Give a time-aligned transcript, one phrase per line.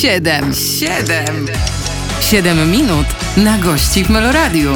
[0.00, 1.46] Siedem, siedem,
[2.20, 4.70] siedem minut na gości w Meloradiu.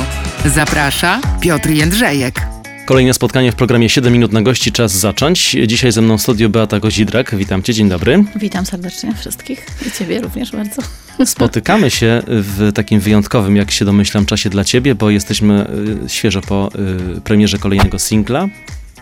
[0.45, 2.41] Zaprasza Piotr Jędrzejek.
[2.87, 5.57] Kolejne spotkanie w programie 7 minut na gości, czas zacząć.
[5.67, 7.35] Dzisiaj ze mną w studiu Beata Kozidrak.
[7.35, 8.25] Witam cię, dzień dobry.
[8.37, 10.83] Witam serdecznie wszystkich i ciebie również bardzo.
[11.25, 15.67] Spotykamy się w takim wyjątkowym, jak się domyślam, czasie dla ciebie, bo jesteśmy
[16.05, 16.71] y, świeżo po
[17.17, 18.49] y, premierze kolejnego singla,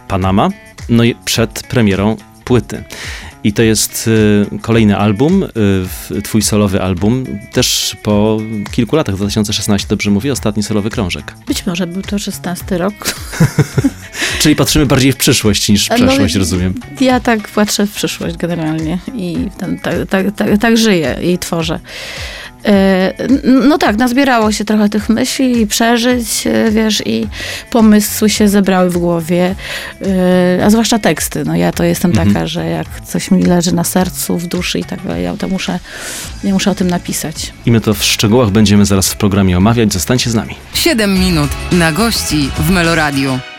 [0.08, 0.50] Panama,
[0.88, 2.84] no i przed premierą płyty.
[3.44, 5.46] I to jest y, kolejny album,
[6.10, 8.38] y, twój solowy album, też po
[8.72, 11.34] kilku latach, 2016 dobrze mówię, ostatni solowy krążek.
[11.46, 12.94] Być może był to 16 rok.
[14.40, 16.74] Czyli patrzymy bardziej w przyszłość niż w no, przeszłość, no, rozumiem.
[17.00, 21.80] Ja tak patrzę w przyszłość generalnie i ten, tak, tak, tak, tak żyję i tworzę.
[22.64, 23.12] E,
[23.44, 27.26] no tak, nazbierało się trochę tych myśli i przeżyć, e, wiesz, i
[27.70, 29.54] pomysły się zebrały w głowie,
[30.58, 31.44] e, a zwłaszcza teksty.
[31.44, 32.28] No ja to jestem mhm.
[32.28, 35.48] taka, że jak coś mi leży na sercu, w duszy i tak dalej, ja to
[35.48, 35.78] muszę,
[36.44, 37.52] ja muszę o tym napisać.
[37.66, 39.92] I my to w szczegółach będziemy zaraz w programie omawiać.
[39.92, 40.54] Zostańcie z nami.
[40.74, 43.51] 7 minut na gości w Meloradiu.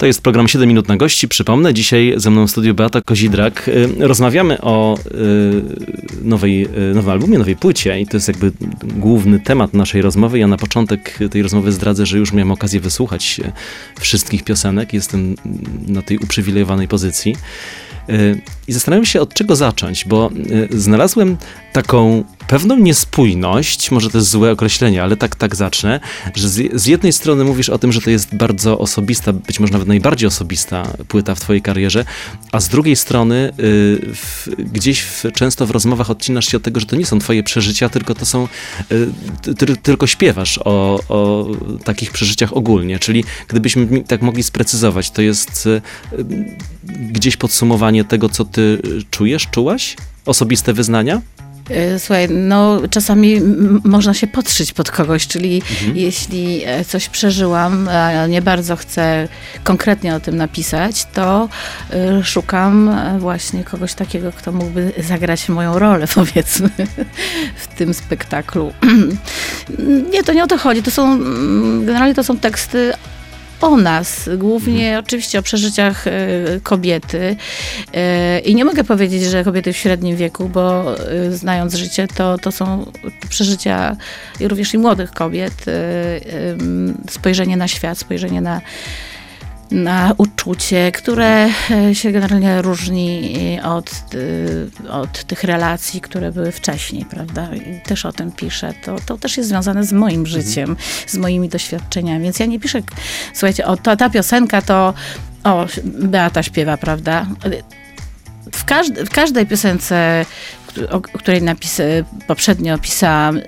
[0.00, 1.28] To jest program 7 minut na gości.
[1.28, 3.68] Przypomnę, dzisiaj ze mną w studiu Beata Kozidrak.
[3.68, 9.40] Y, rozmawiamy o y, nowej, y, nowym albumie, nowej płycie i to jest jakby główny
[9.40, 10.38] temat naszej rozmowy.
[10.38, 13.40] Ja na początek tej rozmowy zdradzę, że już miałem okazję wysłuchać
[14.00, 14.92] wszystkich piosenek.
[14.92, 15.34] Jestem
[15.88, 17.36] na tej uprzywilejowanej pozycji.
[18.68, 20.30] I zastanawiam się, od czego zacząć, bo
[20.70, 21.36] znalazłem
[21.72, 26.00] taką pewną niespójność, może to jest złe określenie, ale tak, tak zacznę,
[26.34, 29.72] że z, z, jednej strony mówisz o tym, że to jest bardzo osobista, być może
[29.72, 32.04] nawet najbardziej osobista płyta w twojej karierze,
[32.52, 36.80] a z drugiej strony y, w, gdzieś w, często w rozmowach odcinasz się od tego,
[36.80, 38.48] że to nie są twoje przeżycia, tylko to są,
[38.92, 41.46] y, ty, tylko śpiewasz o, o
[41.84, 45.82] takich przeżyciach ogólnie, czyli gdybyśmy tak mogli sprecyzować, to jest y,
[47.12, 49.96] gdzieś podsumowanie tego, co ty czujesz, czułaś?
[50.26, 51.20] Osobiste wyznania?
[51.70, 53.40] E, słuchaj, no czasami
[53.84, 55.96] można się podszyć pod kogoś, czyli mhm.
[55.96, 59.28] jeśli e, coś przeżyłam, a nie bardzo chcę
[59.64, 61.48] konkretnie o tym napisać, to
[61.90, 66.70] e, szukam właśnie kogoś takiego, kto mógłby zagrać moją rolę, powiedzmy,
[67.56, 68.72] w tym spektaklu.
[70.12, 70.82] Nie, to nie o to chodzi.
[70.82, 71.18] To są,
[71.84, 72.92] generalnie to są teksty
[73.60, 75.04] o nas, głównie mhm.
[75.04, 76.10] oczywiście o przeżyciach e,
[76.62, 77.36] kobiety.
[77.94, 82.38] E, I nie mogę powiedzieć, że kobiety w średnim wieku, bo e, znając życie, to,
[82.38, 82.86] to są
[83.28, 83.96] przeżycia
[84.40, 85.64] również i młodych kobiet,
[87.10, 88.60] spojrzenie na świat, spojrzenie na
[89.70, 93.90] na uczucie, które e, się generalnie różni e, od,
[94.88, 97.48] e, od tych relacji, które były wcześniej, prawda?
[97.54, 98.74] I też o tym piszę.
[98.84, 100.26] To, to też jest związane z moim mhm.
[100.26, 100.76] życiem,
[101.06, 102.24] z moimi doświadczeniami.
[102.24, 102.80] Więc ja nie piszę,
[103.32, 104.94] słuchajcie, o, ta, ta piosenka to,
[105.44, 107.26] o, Beata śpiewa, prawda?
[108.52, 110.26] W, każd w każdej piosence
[110.90, 111.80] o której napis,
[112.26, 113.40] poprzednio opisałam,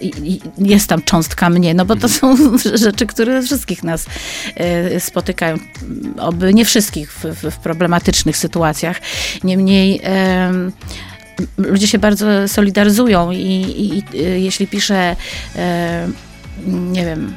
[0.59, 2.37] jest tam cząstka mnie, no bo to są
[2.84, 4.06] rzeczy, które wszystkich nas
[4.55, 5.56] e, spotykają,
[6.19, 9.00] oby nie wszystkich w, w problematycznych sytuacjach.
[9.44, 10.00] Niemniej
[11.59, 15.16] ludzie się bardzo solidaryzują i, i, i jeśli piszę,
[16.66, 17.32] nie wiem,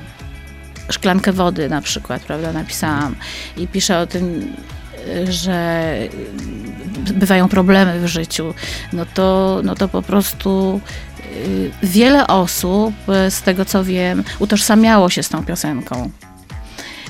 [0.89, 3.15] szklankę wody na przykład, prawda, napisałam
[3.57, 4.55] i piszę o tym,
[5.29, 5.97] że
[7.13, 8.53] bywają problemy w życiu,
[8.93, 10.81] no to, no to po prostu
[11.35, 12.93] y, wiele osób,
[13.29, 16.11] z tego co wiem, utożsamiało się z tą piosenką.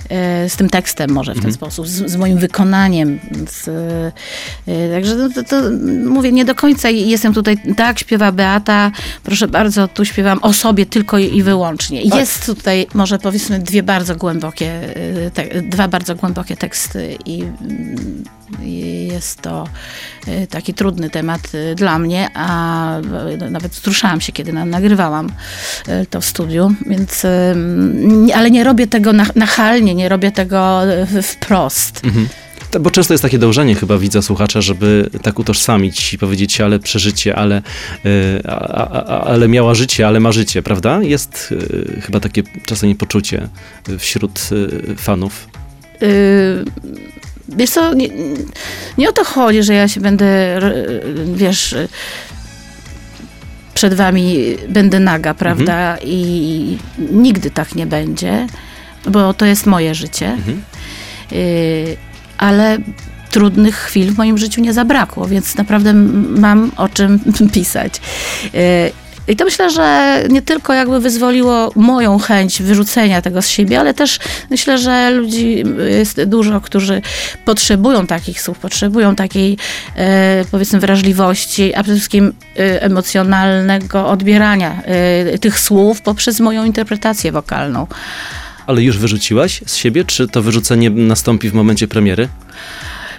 [0.09, 1.53] E, z tym tekstem może w ten mhm.
[1.53, 3.19] sposób, z, z, moim wykonaniem.
[3.49, 3.67] Z,
[4.67, 5.61] e, także to, to, to,
[6.05, 8.91] mówię, nie do końca jestem tutaj, tak, śpiewa Beata,
[9.23, 12.09] proszę bardzo, tu śpiewam o sobie tylko i wyłącznie.
[12.09, 12.19] Tak.
[12.19, 14.71] Jest tutaj może powiedzmy dwie bardzo głębokie,
[15.25, 17.43] e, te, dwa bardzo głębokie teksty i
[18.61, 19.67] jest to
[20.50, 21.41] taki trudny temat
[21.75, 22.97] dla mnie, a
[23.51, 25.29] nawet wzruszałam się, kiedy nagrywałam
[26.09, 27.25] to w studiu, więc,
[28.35, 30.81] ale nie robię tego nachalnie, nie robię tego
[31.23, 32.01] wprost.
[32.03, 32.28] Mhm.
[32.79, 37.35] Bo często jest takie dążenie chyba widza, słuchacza, żeby tak utożsamić i powiedzieć, ale przeżycie,
[37.35, 37.61] ale,
[38.03, 38.11] yy,
[38.47, 41.03] a, a, ale miała życie, ale ma życie, prawda?
[41.03, 43.49] Jest yy, chyba takie czasem poczucie
[43.99, 45.47] wśród yy, fanów.
[46.02, 46.66] Yy,
[47.50, 48.09] wiesz co, nie,
[48.97, 50.59] nie o to chodzi, że ja się będę,
[51.34, 51.76] wiesz,
[53.74, 54.38] przed wami
[54.70, 55.92] będę naga, prawda?
[55.92, 56.00] Mhm.
[56.03, 56.78] I
[57.12, 58.47] nigdy tak nie będzie
[59.12, 60.28] bo to jest moje życie.
[60.28, 60.62] Mhm.
[61.32, 61.97] Y,
[62.38, 62.78] ale
[63.32, 67.20] trudnych chwil w moim życiu nie zabrakło, więc naprawdę mam o czym
[67.53, 68.02] pisać.
[68.56, 73.79] Y, I to myślę, że nie tylko jakby wyzwoliło moją chęć wyrzucenia tego z siebie,
[73.79, 74.19] ale też
[74.49, 77.01] myślę, że ludzi jest dużo, którzy
[77.45, 79.57] potrzebują takich słów, potrzebują takiej
[79.95, 87.31] e, powiedzmy wrażliwości, a przede wszystkim e, emocjonalnego odbierania e, tych słów poprzez moją interpretację
[87.31, 87.87] wokalną.
[88.67, 92.27] Ale już wyrzuciłaś z siebie, czy to wyrzucenie nastąpi w momencie premiery?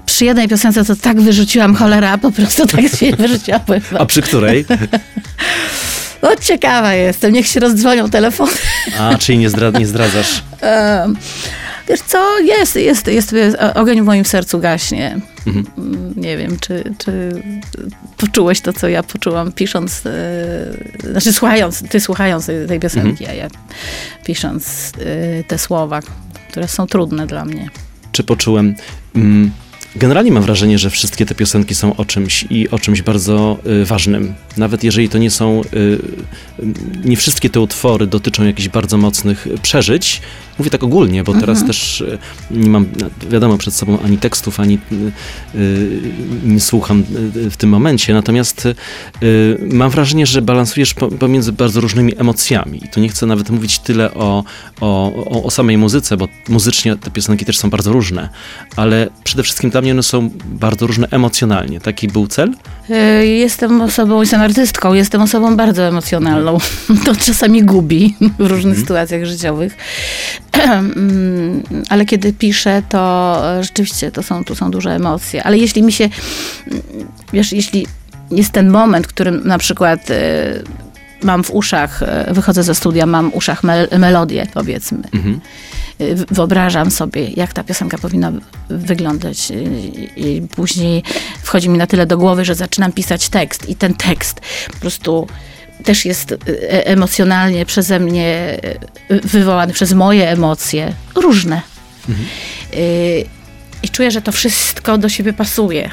[0.07, 3.61] Przy jednej piosence to tak wyrzuciłam cholera, po prostu tak się wyrzuciłam.
[3.99, 4.65] A przy której?
[6.23, 8.53] No ciekawa jestem, niech się rozdzwonią telefony.
[9.01, 10.43] A, czyli nie, zdra- nie zdradzasz.
[11.89, 15.19] Wiesz co, jest, jest, jest, jest, ogień w moim sercu gaśnie.
[15.47, 15.67] Mhm.
[15.79, 17.43] Mm, Nie wiem, czy, czy
[18.17, 23.31] poczułeś to, co ja poczułam pisząc, e, znaczy słuchając, ty słuchając tej piosenki, Mhm.
[23.31, 23.49] a ja
[24.25, 24.93] pisząc
[25.41, 26.01] e, te słowa,
[26.51, 27.69] które są trudne dla mnie.
[28.13, 28.75] Czy poczułem...
[29.17, 29.51] Mm,
[29.97, 33.85] generalnie mam wrażenie, że wszystkie te piosenki są o czymś i o czymś bardzo y,
[33.85, 34.35] ważnym.
[34.57, 35.61] Nawet jeżeli to nie są...
[35.61, 35.99] Y, y,
[37.05, 40.21] nie wszystkie te utwory dotyczą jakichś bardzo mocnych przeżyć.
[40.59, 42.19] Mówię tak ogólnie, bo teraz też y,
[42.51, 44.79] nie mam, no, wiadomo, przed sobą ani tekstów, ani
[45.55, 46.01] y, y,
[46.45, 47.05] nie słucham
[47.51, 48.15] w tym momencie.
[48.15, 48.75] Natomiast y,
[49.73, 52.85] mam wrażenie, że balansujesz po, pomiędzy bardzo różnymi emocjami.
[52.85, 54.45] I tu nie chcę nawet mówić tyle o,
[54.81, 58.29] o, o, samej muzyce, bo muzycznie te piosenki też są bardzo różne,
[58.77, 61.81] ale przede wszystkim dla mnie one są bardzo różne emocjonalnie.
[61.81, 62.55] Taki był cel?
[62.91, 66.59] E, Jestem osobą, jestem artystką, jestem osobą bardzo emocjonalną.
[67.05, 69.77] To czasami gubi w różnych sytuacjach życiowych.
[71.91, 75.45] Ale kiedy piszę, to rzeczywiście to są, tu są duże emocje.
[75.45, 76.09] Ale jeśli mi się,
[77.33, 77.87] wiesz, jeśli
[78.31, 80.15] jest ten moment, w którym na przykład e,
[81.23, 85.03] mam w uszach, e, wychodzę ze studia, mam w uszach mel- melodię, powiedzmy.
[85.15, 85.41] Mhm.
[86.01, 88.33] Y, wyobrażam sobie, jak ta piosenka powinna
[88.69, 89.51] wyglądać.
[89.51, 89.55] y,
[90.17, 91.03] I później
[91.43, 93.69] wchodzi mi na tyle do głowy, że zaczynam pisać tekst.
[93.69, 94.41] I ten tekst
[94.73, 95.27] po prostu
[95.87, 98.59] też jest y, e- emocjonalnie przeze mnie
[99.11, 101.63] y, wywołany, przez moje emocje, różne.
[102.75, 103.25] Y,
[103.83, 105.91] I czuję, że to wszystko do siebie pasuje.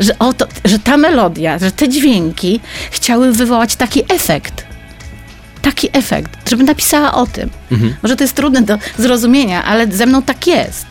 [0.00, 4.66] Że, oto, że ta melodia, że te dźwięki chciały wywołać taki efekt.
[5.62, 7.50] Taki efekt, żebym napisała o tym.
[7.72, 7.94] Mhm.
[8.02, 10.86] Może to jest trudne do zrozumienia, ale ze mną tak jest.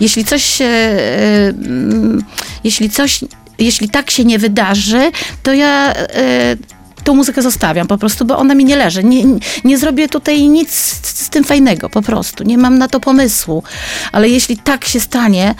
[0.00, 2.24] Jeśli coś się, e, mm,
[2.64, 3.20] jeśli coś,
[3.58, 5.10] jeśli tak się nie wydarzy,
[5.42, 6.56] to ja e,
[7.04, 9.04] tą muzykę zostawiam po prostu, bo ona mi nie leży.
[9.04, 9.24] Nie,
[9.64, 12.44] nie zrobię tutaj nic z, z tym fajnego, po prostu.
[12.44, 13.62] Nie mam na to pomysłu.
[14.12, 15.54] Ale jeśli tak się stanie,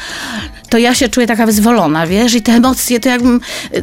[0.75, 3.41] to ja się czuję taka wyzwolona, wiesz, i te emocje, to jakbym,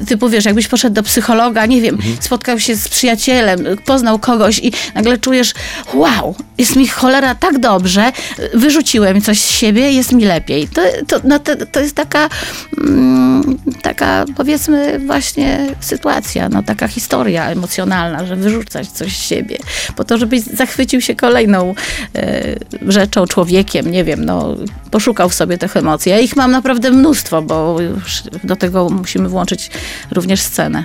[0.08, 4.72] ty powiesz, jakbyś poszedł do psychologa, nie wiem, spotkał się z przyjacielem, poznał kogoś i
[4.96, 5.54] nagle czujesz,
[5.94, 8.12] wow, jest mi cholera tak dobrze,
[8.54, 10.68] wyrzuciłem coś z siebie, jest mi lepiej.
[10.68, 12.30] To, to, no to, to jest taka,
[12.78, 19.58] mm, taka powiedzmy właśnie sytuacja, no taka historia emocjonalna, że wyrzucać coś z siebie,
[19.96, 21.76] po to, żebyś zachwycił się kolejną
[22.16, 22.56] e,
[22.88, 24.56] rzeczą, człowiekiem, nie wiem, no
[24.92, 26.10] poszukał w sobie tych emocji.
[26.10, 29.72] Ja ich mam naprawdę mnóstwo, bo już do tego musimy włączyć
[30.12, 30.84] również scenę.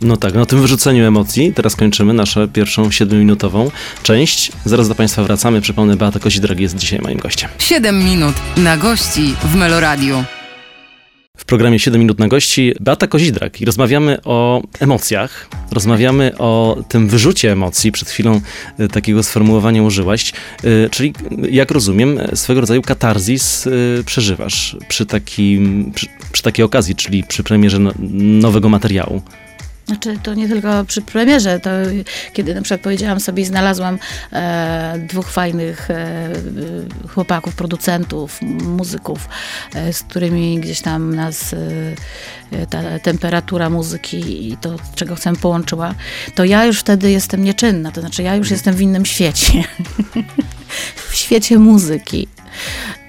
[0.00, 3.70] No tak, na tym wyrzuceniu emocji teraz kończymy naszą pierwszą siedmiominutową
[4.02, 4.52] część.
[4.64, 5.60] Zaraz do Państwa wracamy.
[5.60, 7.50] Przypomnę, Beata Kozidrog jest dzisiaj moim gościem.
[7.58, 10.24] 7 minut na gości w Meloradiu.
[11.40, 17.08] W programie 7 minut na gości Beata Kozidrak i rozmawiamy o emocjach, rozmawiamy o tym
[17.08, 18.40] wyrzucie emocji, przed chwilą
[18.78, 21.12] e, takiego sformułowania użyłaś, e, czyli
[21.50, 23.70] jak rozumiem e, swego rodzaju katarzis e,
[24.04, 29.22] przeżywasz przy, takim, przy, przy takiej okazji, czyli przy premierze no, nowego materiału.
[29.90, 31.70] Znaczy, to nie tylko przy premierze, to
[32.32, 33.98] kiedy na przykład powiedziałam sobie i znalazłam
[34.32, 36.30] e, dwóch fajnych e,
[37.08, 39.28] chłopaków, producentów, muzyków,
[39.74, 41.54] e, z którymi gdzieś tam nas
[42.52, 45.94] e, ta temperatura muzyki i to, czego chcę, połączyła,
[46.34, 49.64] to ja już wtedy jestem nieczynna, to znaczy ja już jestem w innym świecie.
[51.10, 52.28] w świecie muzyki.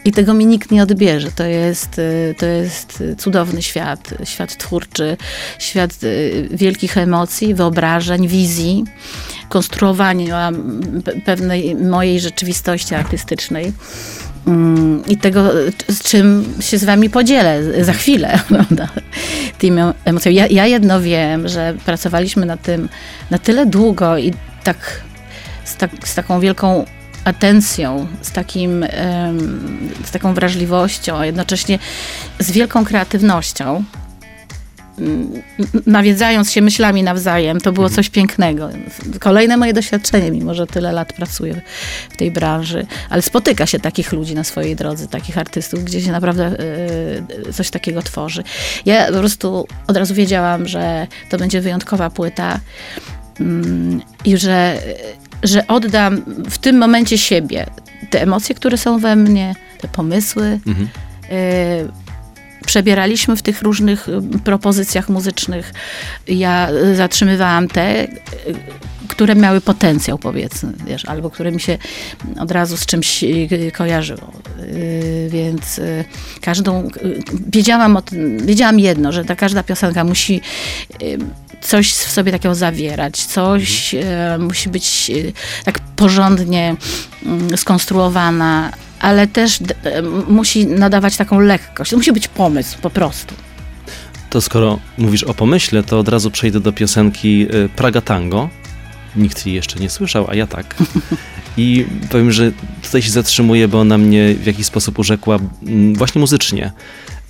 [0.05, 1.31] I tego mi nikt nie odbierze.
[1.31, 5.17] To jest, y, to jest cudowny świat, świat twórczy,
[5.60, 8.84] świat y, wielkich emocji, wyobrażeń, wizji,
[9.50, 13.74] konstruowania pe- pewnej mojej rzeczywistości artystycznej.
[14.48, 15.51] Mm, I tego,
[15.88, 18.88] z czym się z wami podzielę za chwilę, prawda?
[19.58, 20.36] Tymi emocjami.
[20.36, 22.89] Ja, ja jedno wiem, że pracowaliśmy na tym
[23.31, 25.01] na tyle długo i tak
[25.63, 26.86] z, tak, z taką wielką
[27.25, 28.86] atencją, z, takim,
[30.06, 31.80] z taką wrażliwością, a jednocześnie
[32.40, 33.84] z wielką kreatywnością,
[35.86, 38.70] nawiedzając się myślami nawzajem, to było coś pięknego.
[39.20, 41.62] Kolejne moje doświadczenie, mimo że tyle lat pracuję
[42.10, 46.12] w tej branży, ale spotyka się takich ludzi na swojej drodze, takich artystów, gdzie się
[46.12, 46.51] naprawdę
[47.48, 48.44] y, coś takiego tworzy.
[48.86, 52.60] Ja po prostu od razu wiedziałam, że to będzie wyjątkowa płyta
[53.40, 54.78] mm, i że,
[55.43, 57.65] że oddam w tym momencie siebie.
[58.10, 60.60] Te emocje, które są we mnie, te pomysły.
[60.67, 60.88] Mhm.
[61.31, 62.12] Y,
[62.65, 65.74] Przebieraliśmy w tych różnych y, propozycjach muzycznych.
[66.27, 68.10] Ja y, zatrzymywałam te, y,
[69.12, 71.77] które miały potencjał, powiedzmy, wiesz, albo które mi się
[72.39, 74.32] od razu z czymś y, kojarzyło.
[74.60, 76.06] Y, Więc y,
[76.41, 80.41] każdą, y, wiedziałam, o tym, wiedziałam jedno, że ta każda piosenka musi
[81.01, 81.18] y,
[81.62, 84.06] coś w sobie takiego zawierać, coś y,
[84.39, 85.34] musi być y,
[85.65, 86.75] tak porządnie
[87.25, 89.60] mm, skonstruowana, ale też
[90.27, 91.91] musi nadawać taką lekkość.
[91.91, 93.36] To musi być pomysł po prostu.
[94.30, 98.50] To skoro mówisz o pomyśle, to od razu przejdę do piosenki y, Praga Tango.
[99.15, 100.75] Nikt jej jeszcze nie słyszał, a ja tak.
[101.58, 102.51] I powiem, że
[102.84, 106.72] tutaj się zatrzymuję, bo ona mnie w jakiś sposób urzekła mm, właśnie muzycznie.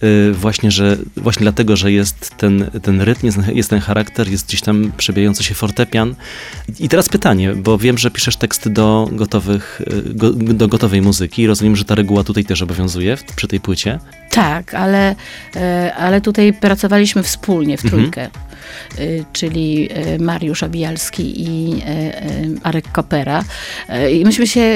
[0.03, 4.47] Y, Właśnie, że, właśnie dlatego, że jest ten, ten rytm, jest, jest ten charakter, jest
[4.47, 6.15] gdzieś tam przebijający się fortepian.
[6.79, 11.47] I teraz pytanie, bo wiem, że piszesz teksty do, gotowych, y, go, do gotowej muzyki
[11.47, 13.99] rozumiem, że ta reguła tutaj też obowiązuje przy tej płycie.
[14.31, 15.15] Tak, ale,
[15.55, 18.01] e, ale tutaj pracowaliśmy wspólnie w Mhm.
[18.01, 18.21] trójkę.
[18.21, 18.29] E,
[19.33, 19.89] Czyli
[20.19, 21.81] Mariusz Abijalski i
[22.63, 23.43] Arek Kopera.
[24.11, 24.73] I myśmy się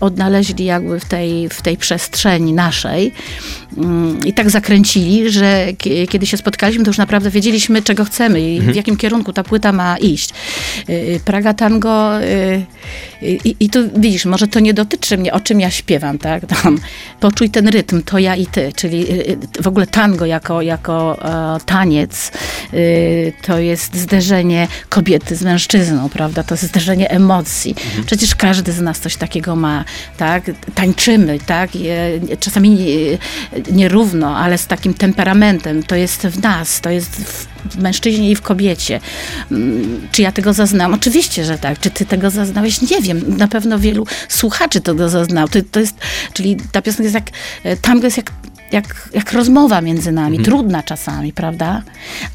[0.00, 3.12] odnaleźli jakby w tej, w tej przestrzeni naszej
[3.76, 8.40] Mm, i tak zakręcili, że kie- kiedy się spotkaliśmy, to już naprawdę wiedzieliśmy, czego chcemy
[8.40, 10.30] i w jakim kierunku ta płyta ma iść.
[10.88, 12.26] E, Praga Tango e,
[13.22, 16.46] i, i tu widzisz, może to nie dotyczy mnie, o czym ja śpiewam, tak?
[16.46, 16.78] Tam,
[17.20, 19.26] poczuj ten rytm, to ja i ty, czyli y,
[19.58, 21.18] y, w ogóle tango jako, jako
[21.56, 22.32] e, taniec,
[22.74, 26.42] y, to jest zderzenie kobiety z mężczyzną, prawda?
[26.42, 27.74] To jest zderzenie emocji.
[28.06, 29.84] Przecież każdy z nas coś takiego ma,
[30.16, 30.50] tak?
[30.74, 31.70] Tańczymy, tak?
[32.32, 35.82] E, Czasami nie- nierówno, ale z takim temperamentem.
[35.82, 37.46] To jest w nas, to jest w,
[37.78, 39.00] mężczyźnie i w kobiecie.
[39.50, 40.94] Mm, Czy ja tego zaznałam?
[40.94, 41.80] Oczywiście, że tak.
[41.80, 42.82] Czy ty tego zaznałeś?
[42.82, 43.36] Nie wiem.
[43.38, 45.48] Na pewno wielu słuchaczy tego zaznało.
[45.48, 45.94] To, to jest,
[46.32, 47.30] czyli ta piosenka jest jak,
[47.64, 48.30] e, tango jest jak
[48.72, 51.82] jak, jak rozmowa między nami, trudna czasami, prawda?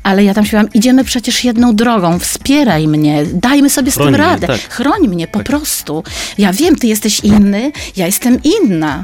[0.04, 4.14] Ale ja tam śpiewam, idziemy przecież jedną drogą, wspieraj mnie, dajmy sobie z Chroń tym
[4.14, 4.60] mnie, radę, tak.
[4.70, 5.48] chroń mnie po Tak.
[5.48, 6.04] prostu.
[6.38, 9.04] Ja wiem, ty jesteś inny, ja jestem inna.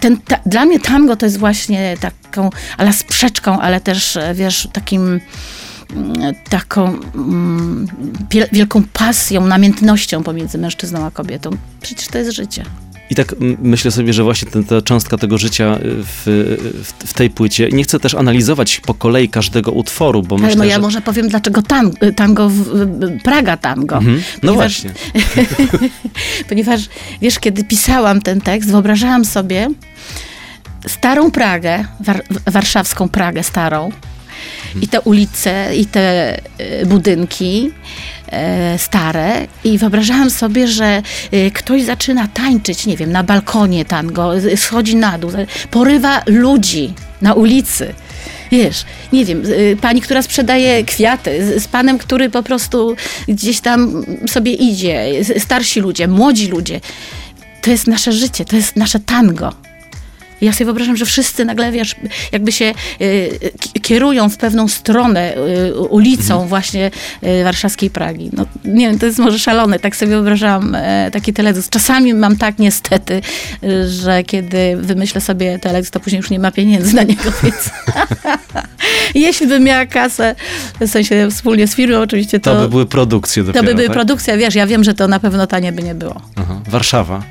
[0.00, 4.68] Ten, ta, dla mnie tango to jest właśnie taką, ale sprzeczką, ale też, e, wiesz,
[4.72, 5.20] takim
[5.92, 7.86] mm, taką mm,
[8.30, 11.50] wiel- wielką pasją, namiętnością pomiędzy mężczyzną a kobietą.
[11.82, 12.64] Przecież to jest życie.
[13.10, 16.22] I tak myślę sobie, że właśnie ten, ta cząstka tego życia y, w,
[16.84, 17.68] w, w tej płycie.
[17.72, 20.80] Nie chcę też analizować po kolei każdego utworu, bo Ale myślę, no ja że...
[20.80, 23.96] może powiem, dlaczego tan- tango, w, w, Praga tango.
[23.96, 24.22] Mhm.
[24.42, 24.90] No Ponieważ- właśnie.
[26.48, 26.80] Ponieważ,
[27.22, 29.68] wiesz, kiedy pisałam ten tekst, wyobrażałam sobie
[30.86, 33.90] starą Pragę, war- warszawską Pragę starą,
[34.82, 36.36] i te ulice, i te
[36.86, 37.70] budynki
[38.78, 39.46] stare.
[39.64, 44.96] I wyobrażałam sobie, że e, ktoś zaczyna tańczyć, nie wiem, na balkonie tango, z- schodzi
[44.96, 45.30] na dół,
[45.70, 47.94] porywa ludzi na ulicy.
[48.50, 49.42] Wiesz, nie wiem,
[49.80, 52.96] pani, która sprzedaje kwiaty, z, panem, który po prostu
[53.28, 55.06] gdzieś tam sobie idzie,
[55.38, 56.80] starsi ludzie, młodzi ludzie.
[57.62, 59.52] To jest nasze życie, to jest nasze tango.
[60.40, 61.96] Ja sobie wyobrażam, że wszyscy nagle, wiesz,
[62.32, 66.90] jakby się y, kierują w pewną stronę y, ulicą właśnie
[67.24, 68.30] y, warszawskiej Pragi.
[68.32, 71.70] No, nie wiem, to jest może szalone, tak sobie wyobrażam e, taki teledysk.
[71.70, 73.20] Czasami mam tak niestety,
[73.86, 77.70] że kiedy wymyślę sobie teledysk, to później już nie ma pieniędzy na niego, więc
[79.14, 80.34] jeśli bym miała kasę,
[80.80, 83.86] w sensie wspólnie z firmą oczywiście, To, to, by były produkcje to dopiero, by były
[83.86, 83.96] tak?
[83.96, 86.20] produkcja, wiesz, ja wiem, że to na pewno tanie by nie było.
[86.36, 86.60] Aha.
[86.68, 87.22] Warszawa.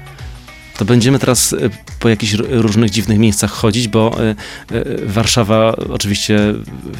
[0.79, 1.69] To będziemy teraz y,
[1.99, 4.35] po jakichś różnych dziwnych miejscach chodzić, bo y,
[4.75, 6.39] y, Warszawa oczywiście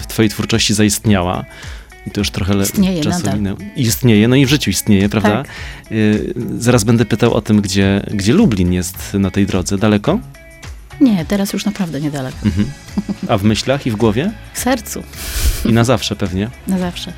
[0.02, 1.46] w twojej twórczości zaistniała.
[2.08, 3.36] I to już trochę Istnieje czasu nadal.
[3.36, 3.58] minęło.
[3.76, 5.44] Istnieje, no i w życiu istnieje, prawda?
[5.44, 5.48] Tak.
[6.58, 9.78] Zaraz będę pytał o tym, gdzie, gdzie Lublin jest na tej drodze.
[9.78, 10.20] Daleko?
[11.02, 12.38] Nie, teraz już naprawdę niedaleko.
[12.46, 12.72] Mhm.
[13.28, 14.32] A w myślach i w głowie?
[14.54, 15.04] W sercu,
[15.66, 16.50] I na zawsze pewnie.
[16.68, 17.14] na zawsze.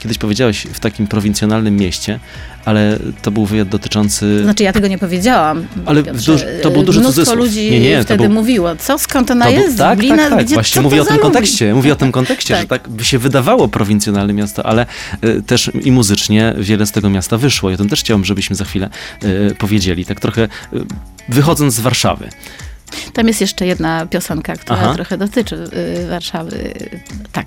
[0.00, 2.20] Kiedyś powiedziałeś w takim prowincjonalnym mieście,
[2.64, 4.42] ale to był wywiad dotyczący...
[4.42, 5.66] Znaczy ja tego nie powiedziałam.
[5.86, 6.38] Ale Piotrze.
[6.62, 7.38] to był duży Mnóstwo cudzysłów.
[7.38, 10.30] ludzi Nie, nie, wtedy był- mówiło, co skąd ona To był- jest, tak, Lublina, tak,
[10.30, 10.44] tak.
[10.44, 11.74] gdzie, Właśnie mówię o tym kontekście.
[11.74, 12.62] Mówię o tym kontekście, Tak.
[12.62, 14.86] że tak by się wydawało prowincjonalne miasto, ale
[15.24, 17.70] y, też i muzycznie wiele z tego miasta wyszło.
[17.70, 18.88] I o tym też chciałbym, żebyśmy za chwilę
[19.24, 20.04] y, powiedzieli.
[20.04, 20.48] Tak trochę y,
[21.28, 22.28] wychodząc z Warszawy.
[23.12, 24.94] Tam jest jeszcze jedna piosenka, która Aha.
[24.94, 25.56] trochę dotyczy
[26.04, 26.74] y, Warszawy.
[27.32, 27.46] Tak.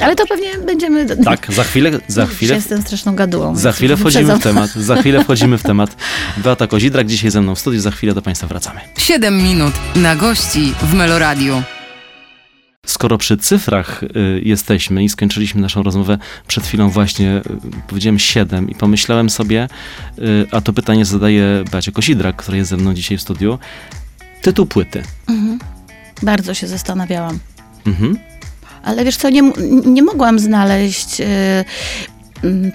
[0.00, 1.06] Ale to pewnie będziemy...
[1.24, 3.56] Tak, za chwilę, za chwilę, Jestem straszną gadułą.
[3.56, 4.70] za chwilę wchodzimy w temat.
[4.70, 5.96] Za chwilę wchodzimy w temat.
[6.36, 7.80] Beata Kozidrak dzisiaj ze mną w studiu.
[7.80, 8.80] Za chwilę do Państwa wracamy.
[8.98, 11.62] 7 minut na gości w Meloradiu.
[12.86, 17.42] skoro przy cyfrach y, jesteśmy i skończyliśmy naszą rozmowę przed chwilą właśnie, y,
[17.88, 19.68] powiedziałem 7 i pomyślałem sobie,
[20.18, 23.58] y, a to pytanie zadaje Beacie Kosidrak, która jest ze mną dzisiaj w studiu,
[24.42, 25.02] tytuł płyty.
[25.28, 25.58] Mhm.
[26.22, 27.38] Bardzo się zastanawiałam.
[27.86, 28.18] Mhm.
[28.82, 29.42] Ale wiesz co, nie,
[29.86, 31.64] nie mogłam znaleźć e,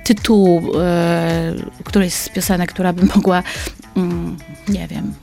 [0.04, 3.44] tytułu e, którejś z piosenek, która by mogła,
[3.98, 4.38] mm,
[4.70, 5.14] nie wiem,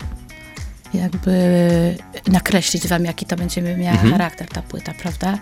[0.95, 1.33] jakby
[2.27, 4.11] nakreślić wam, jaki to będzie miała Mhm.
[4.13, 5.39] charakter ta płyta, prawda?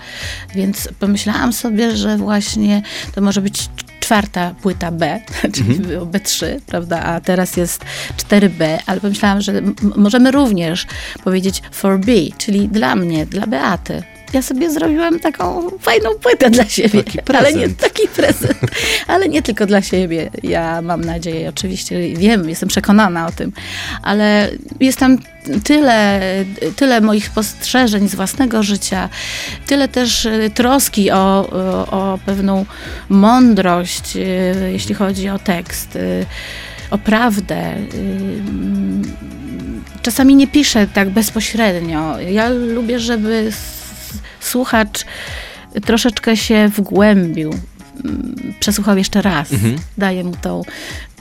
[0.55, 2.83] Więc pomyślałam sobie, że właśnie
[3.15, 3.69] to może być
[4.01, 5.21] czwarta płyta B,
[5.55, 5.89] czyli Mhm.
[5.89, 7.03] było B3, prawda?
[7.03, 7.85] A teraz jest
[8.17, 9.53] 4B, ale pomyślałam, że
[9.97, 10.87] możemy również
[11.25, 14.03] powiedzieć for B, czyli dla mnie, dla Beaty.
[14.33, 17.05] Ja sobie zrobiłam taką fajną płytę dla siebie.
[17.05, 17.77] Taki Ale nie prezent.
[17.79, 18.59] taki prezent.
[19.07, 20.31] Ale nie tylko dla siebie.
[20.43, 23.53] Ja mam nadzieję, oczywiście wiem, jestem przekonana o tym,
[24.03, 25.19] ale jest tam
[25.65, 26.21] tyle,
[26.77, 29.09] tyle moich spostrzeżeń z własnego życia,
[29.67, 31.17] tyle też e, troski o,
[31.51, 32.67] o, o pewną
[33.09, 34.21] mądrość, e,
[34.73, 35.99] jeśli chodzi o tekst,
[36.91, 37.57] o prawdę.
[37.75, 39.03] mm,
[40.03, 42.21] Czasami nie piszę tak bezpośrednio.
[42.21, 43.53] Ja lubię, żeby
[44.41, 45.05] słuchacz
[45.87, 47.51] troszeczkę się wgłębił,
[48.05, 49.53] mm, przesłuchał jeszcze raz.
[49.53, 49.77] Mhm.
[49.99, 50.63] Daję mu tą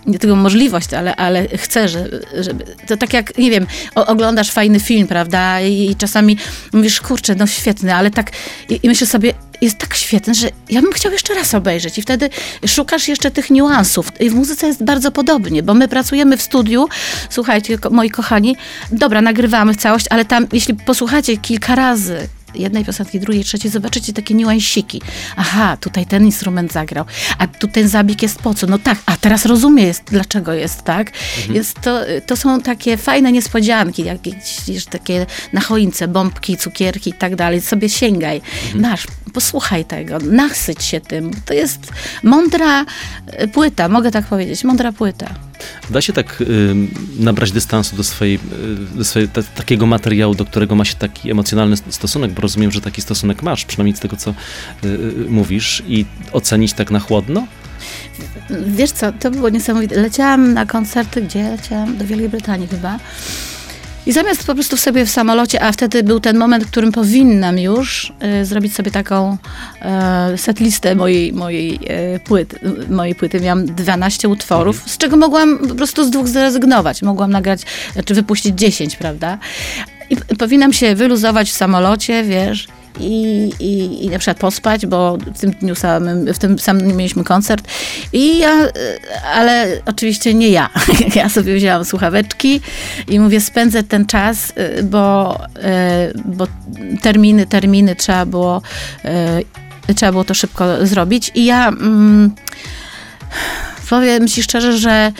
[0.07, 2.09] nie tylko możliwość, ale, ale chcę, że,
[2.39, 2.65] żeby.
[2.87, 5.61] To tak jak, nie wiem, oglądasz fajny film, prawda?
[5.61, 6.37] I, czasami
[6.73, 8.31] mówisz, kurczę, no świetny, ale tak.
[8.69, 11.97] I, I myślę sobie, jest tak świetny, że ja bym chciał jeszcze raz obejrzeć.
[11.97, 12.29] I wtedy
[12.67, 14.11] szukasz jeszcze tych niuansów.
[14.19, 16.87] I w muzyce jest bardzo podobnie, bo my pracujemy w studiu.
[17.29, 18.55] Słuchajcie, moi kochani,
[18.91, 22.27] dobra, nagrywamy całość, ale tam, jeśli posłuchacie kilka razy
[22.57, 25.01] jednej piosenki, drugiej, trzeciej, zobaczycie takie niuansiki.
[25.35, 27.05] Aha, tutaj ten instrument zagrał,
[27.37, 28.67] a tu ten zabieg jest po co?
[28.67, 31.11] No tak, a teraz rozumiem, jest, dlaczego jest tak.
[31.49, 37.35] Więc to, to są takie fajne niespodzianki, jakieś takie na choince, bombki, cukierki i tak
[37.35, 37.61] dalej.
[37.61, 38.41] Sobie sięgaj,
[38.75, 41.31] masz, posłuchaj tego, nasyć się tym.
[41.45, 41.91] To jest
[42.23, 42.85] mądra
[43.27, 45.29] e, płyta, mogę tak powiedzieć, mądra płyta.
[45.89, 48.35] Da się tak ym, nabrać dystansu do, swojej,
[48.93, 52.71] y, do swojej, ta, takiego materiału, do którego ma się taki emocjonalny stosunek, bo rozumiem,
[52.71, 56.99] że taki stosunek masz, przynajmniej z tego, co y, y, mówisz, i ocenić tak na
[56.99, 57.47] chłodno?
[58.67, 60.01] Wiesz co, to było niesamowite.
[60.01, 61.97] Leciałam na koncerty, gdzie leciałam?
[61.97, 62.99] Do Wielkiej Brytanii chyba.
[64.07, 67.59] I zamiast po prostu sobie w samolocie, a wtedy był ten moment, w którym powinnam
[67.59, 69.37] już y, zrobić sobie taką
[70.33, 71.79] y, setlistę mojej, mojej,
[72.15, 73.39] y, płyty, mojej płyty.
[73.39, 77.01] Miałam 12 utworów, z czego mogłam po prostu z dwóch zrezygnować.
[77.01, 77.61] Mogłam nagrać,
[78.05, 79.37] czy wypuścić 10, prawda?
[80.09, 82.67] I powinnam się wyluzować w samolocie, wiesz,
[82.99, 87.23] i, i, i na przykład pospać, bo w tym dniu samym, w tym samym mieliśmy
[87.23, 87.67] koncert.
[88.13, 88.71] I ja, y,
[89.33, 90.69] ale oczywiście nie ja.
[91.15, 92.61] Ja sobie wzięłam słuchaweczki
[93.07, 96.47] i mówię, spędzę ten czas, y, bo, y, bo
[97.01, 98.61] terminy, terminy trzeba było,
[99.95, 101.31] trzeba było to szybko zrobić.
[101.35, 102.31] I ja mm,
[103.89, 105.11] powiem ci szczerze, że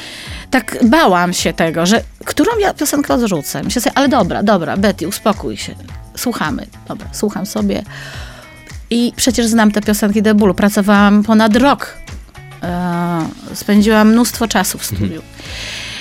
[0.52, 3.64] tak bałam się tego, że którą ja piosenkę odrzucę.
[3.64, 5.76] Myślę sobie, ale dobra, dobra, Betty, uspokój się.
[6.18, 6.68] Słuchamy.
[6.88, 7.84] Dobra, słucham sobie.
[8.90, 10.54] I przecież znam te piosenki do bólu.
[10.54, 11.98] Pracowałam ponad rok.
[12.64, 15.22] E, spędziłam mnóstwo czasu w studiu.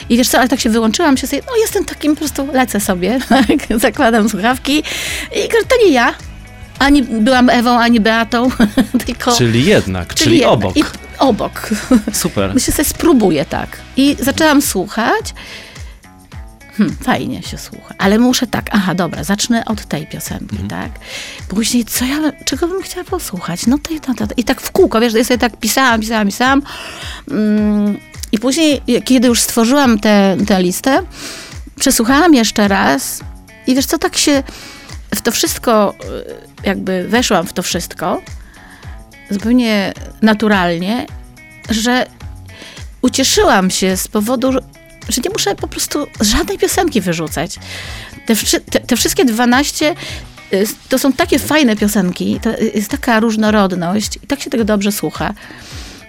[0.09, 2.81] I wiesz co, ale tak się wyłączyłam, się sobie, no jestem takim, po prostu lecę
[2.81, 4.79] sobie, tak, zakładam słuchawki
[5.37, 6.15] i to nie ja.
[6.79, 8.49] Ani byłam Ewą, ani Beatą,
[9.07, 9.37] tylko...
[9.37, 10.53] Czyli jednak, czyli, jednak.
[10.53, 10.77] obok.
[10.77, 10.85] I
[11.19, 11.71] obok.
[12.13, 12.55] Super.
[12.55, 13.79] Myślę sobie, spróbuję tak.
[13.97, 15.35] I zaczęłam słuchać.
[16.77, 20.91] Hmm, fajnie się słucha, ale muszę tak, aha, dobra, zacznę od tej piosenki, tak?
[21.49, 23.67] Później, co ja, czego bym chciała posłuchać?
[23.67, 26.63] No tej, no, to, i tak w kółko, wiesz, ja sobie tak pisałam, pisałam, pisałam.
[27.31, 27.99] Mm,
[28.33, 31.03] I później, kiedy już stworzyłam tę tę listę,
[31.79, 33.21] przesłuchałam jeszcze raz
[33.67, 34.43] i wiesz co, tak się
[35.15, 35.95] w to wszystko,
[36.65, 38.23] y, jakby weszłam w to wszystko,
[39.31, 41.07] zupełnie naturalnie,
[41.71, 42.07] że
[43.03, 44.53] ucieszyłam się z powodu,
[45.09, 47.57] że nie muszę po prostu żadnej piosenki wyrzucać.
[48.27, 49.95] Te, te, te wszystkie 12
[50.53, 54.93] y, to są takie fajne piosenki, to jest taka różnorodność i tak się tego dobrze
[54.93, 55.35] słucha.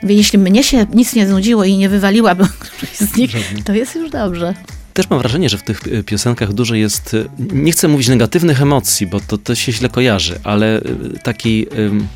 [0.03, 3.31] Jeśli mnie się nic nie znudziło i nie wywaliłabym którejś z nich,
[3.65, 4.53] to jest już dobrze.
[4.93, 8.61] Też mam wrażenie, że w tych y, piosenkach dużo jest, y, nie chcę mówić negatywnych
[8.61, 10.81] emocji, bo to, to się źle kojarzy, ale
[11.23, 12.07] takiej ym,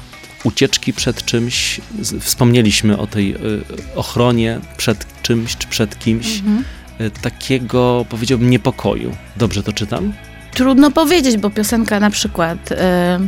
[0.44, 1.82] ucieczki przed czymś.
[2.20, 3.38] Wspomnieliśmy o tej y,
[3.96, 6.38] ochronie przed czymś czy przed kimś.
[6.40, 6.64] Mhm.
[7.02, 9.16] Y, Takiego, powiedziałbym, niepokoju.
[9.38, 10.14] Dobrze to czytam?
[10.54, 13.20] Trudno powiedzieć, bo piosenka na przykład e,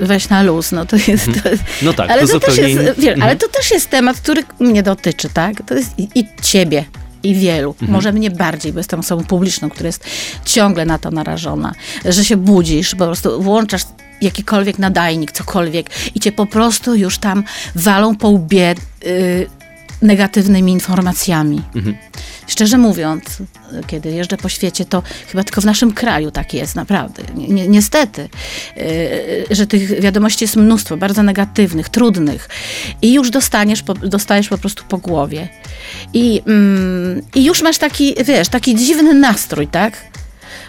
[0.00, 1.26] weź na luz, no to jest...
[1.42, 3.22] To jest No tak, ale to to, też jest, wiesz, Mhm.
[3.22, 5.62] ale to też jest temat, który mnie dotyczy, tak?
[5.66, 6.84] To jest i, i ciebie.
[7.22, 10.04] i wielu, może mnie bardziej, bo jestem osobą publiczną, która jest
[10.44, 11.72] ciągle na to narażona,
[12.04, 13.82] że się budzisz, po prostu włączasz
[14.20, 18.74] jakikolwiek nadajnik, cokolwiek i cię po prostu już tam walą po łbie
[19.06, 19.46] y,
[20.02, 21.62] negatywnymi informacjami.
[22.46, 23.24] Szczerze mówiąc,
[23.86, 27.22] kiedy jeżdżę po świecie, to chyba tylko w naszym kraju tak jest, naprawdę.
[27.34, 28.28] Ni- ni- niestety,
[28.76, 28.84] yy,
[29.50, 32.48] że tych wiadomości jest mnóstwo, bardzo negatywnych, trudnych
[33.02, 35.48] i już dostaniesz, po, dostajesz po prostu po głowie.
[36.14, 39.92] I, mm, I już masz taki, wiesz, taki dziwny nastrój, tak?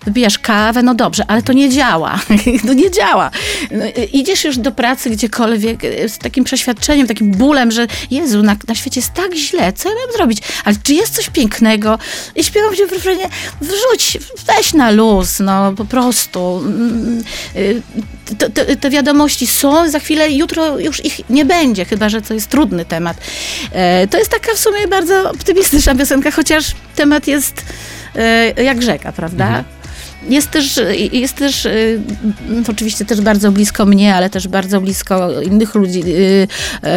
[0.08, 2.20] Wypijasz kawę, no dobrze, ale to nie działa.
[2.76, 3.32] Nie działa.
[3.72, 8.44] No, y, Idziesz już do pracy gdziekolwiek y, z takim przeświadczeniem, takim bólem, że Jezu,
[8.44, 10.38] na, na świecie jest tak źle, co ja mam zrobić?
[10.66, 12.00] Ale czy jest coś pięknego?
[12.36, 13.30] I śpiewam się w refrenie,
[13.62, 14.18] wrzuć,
[14.48, 16.58] weź na luz, no po prostu.
[16.66, 17.24] Mm,
[17.56, 17.82] y,
[18.38, 22.50] to- Te wiadomości są, za chwilę, jutro już ich nie będzie, chyba, że to jest
[22.50, 23.18] trudny temat.
[23.72, 26.66] E, To jest taka w sumie bardzo optymistyczna piosenka, chociaż
[26.96, 27.66] temat jest
[28.16, 29.64] e, jak rzeka, prawda?
[30.30, 30.80] Jest też,
[31.12, 32.02] jest też y,
[32.50, 36.02] mm, oczywiście też bardzo blisko mnie, ale też bardzo blisko innych ludzi.
[36.06, 36.48] Y,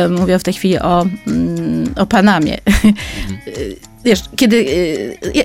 [0.04, 2.58] y, Mówię w tej chwili o, mm, o Panamie.
[3.46, 4.64] Y, Wiesz, kiedy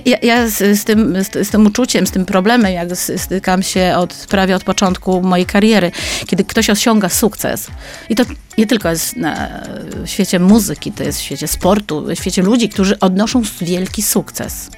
[0.06, 3.94] ja- ja, z, z, tym, z, z tym uczuciem, z tym problemem, jak stykam się
[3.96, 5.90] od, prawie od początku mojej kariery,
[6.26, 7.66] kiedy ktoś osiąga sukces.
[8.08, 8.24] I to
[8.58, 9.48] nie tylko jest na,
[10.04, 14.70] w świecie muzyki, to jest w świecie sportu, w świecie ludzi, którzy odnoszą wielki sukces.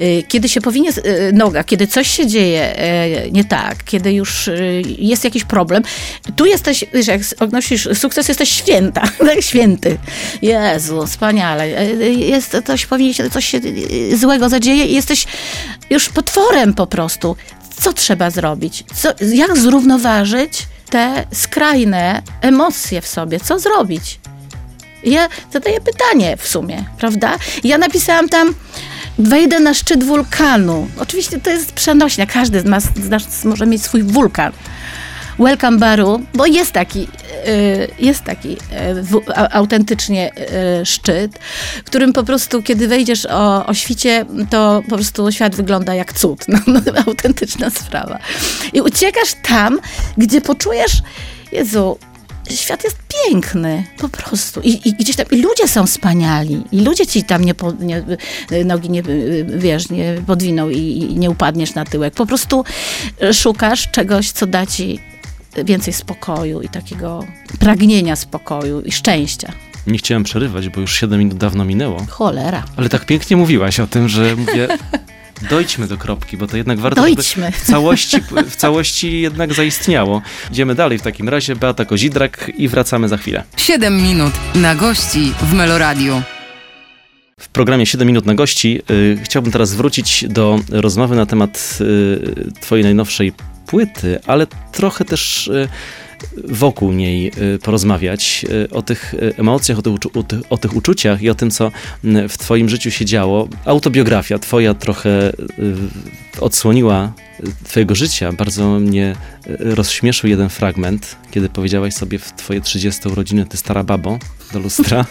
[0.00, 2.76] Y, Kiedy się powinie z- y, noga, kiedy coś się dzieje
[3.26, 4.50] y, nie tak, kiedy już
[4.98, 5.82] jest jakiś problem,
[6.36, 9.98] tu jesteś, wiesz, jak odnosisz sukces, jesteś święta, tak, święty.
[10.42, 11.68] Jezu, wspaniale.
[12.12, 13.60] Jest coś, powinien się, coś się
[14.14, 15.26] złego zadzieje i jesteś
[15.90, 17.36] już potworem po prostu.
[17.80, 18.84] Co trzeba zrobić?
[18.94, 20.52] Co, jak zrównoważyć
[20.90, 23.40] te skrajne emocje w sobie?
[23.40, 24.18] Co zrobić?
[25.04, 27.36] Ja zadaję pytanie w sumie, prawda?
[27.64, 28.54] Ja napisałam tam,
[29.18, 30.88] wejdę na szczyt wulkanu.
[30.98, 34.52] Oczywiście to jest przenośnia, każdy z nas, z nas może mieć swój wulkan.
[35.38, 37.08] Welcome Baru, bo jest taki,
[37.48, 38.56] y, jest taki
[39.34, 40.32] a, autentycznie
[40.82, 41.38] y, szczyt,
[41.84, 46.44] którym po prostu, kiedy wejdziesz o, o świcie, to po prostu świat wygląda jak cud.
[46.48, 48.18] No, no, autentyczna sprawa.
[48.72, 49.78] I uciekasz tam,
[50.16, 51.02] gdzie poczujesz,
[51.52, 51.98] Jezu,
[52.56, 54.60] świat jest piękny, po prostu.
[54.60, 56.62] I, i gdzieś tam, i ludzie są wspaniali.
[56.72, 58.02] I ludzie ci tam nie, po, nie
[58.64, 59.02] nogi nie,
[59.46, 62.14] wiesz, nie podwiną i, i nie upadniesz na tyłek.
[62.14, 62.64] Po prostu
[63.32, 65.00] szukasz czegoś, co da ci
[65.64, 67.24] więcej spokoju i takiego
[67.58, 69.52] pragnienia spokoju i szczęścia.
[69.86, 72.06] Nie chciałem przerywać, bo już 7 minut dawno minęło.
[72.08, 72.64] Cholera.
[72.76, 74.68] Ale tak pięknie mówiłaś o tym, że mówię,
[75.50, 77.52] dojdźmy do kropki, bo to jednak warto, żeby Dojdźmy.
[77.52, 78.16] w całości,
[78.50, 80.22] w całości jednak zaistniało.
[80.50, 81.56] Idziemy dalej w takim razie.
[81.56, 83.44] Beata Kozidrak i wracamy za chwilę.
[83.56, 86.22] 7 minut na gości w Meloradiu.
[87.40, 92.52] W programie 7 minut na gości y, chciałbym teraz wrócić do rozmowy na temat y,
[92.60, 93.32] twojej najnowszej
[93.66, 95.68] płyty, ale trochę też y,
[96.44, 100.56] wokół niej y, porozmawiać y, o tych y, emocjach, o tych, uczu- o, tych, o
[100.56, 101.70] tych uczuciach i o tym, co
[102.28, 103.48] w twoim życiu się działo.
[103.64, 105.32] Autobiografia twoja trochę
[106.40, 107.12] odsłoniła
[107.64, 108.32] twojego życia.
[108.32, 109.16] Bardzo mnie
[109.58, 114.18] rozśmieszył jeden fragment, kiedy powiedziałaś sobie w twoje 30 urodziny, ty stara babo,
[114.52, 115.04] do lustra.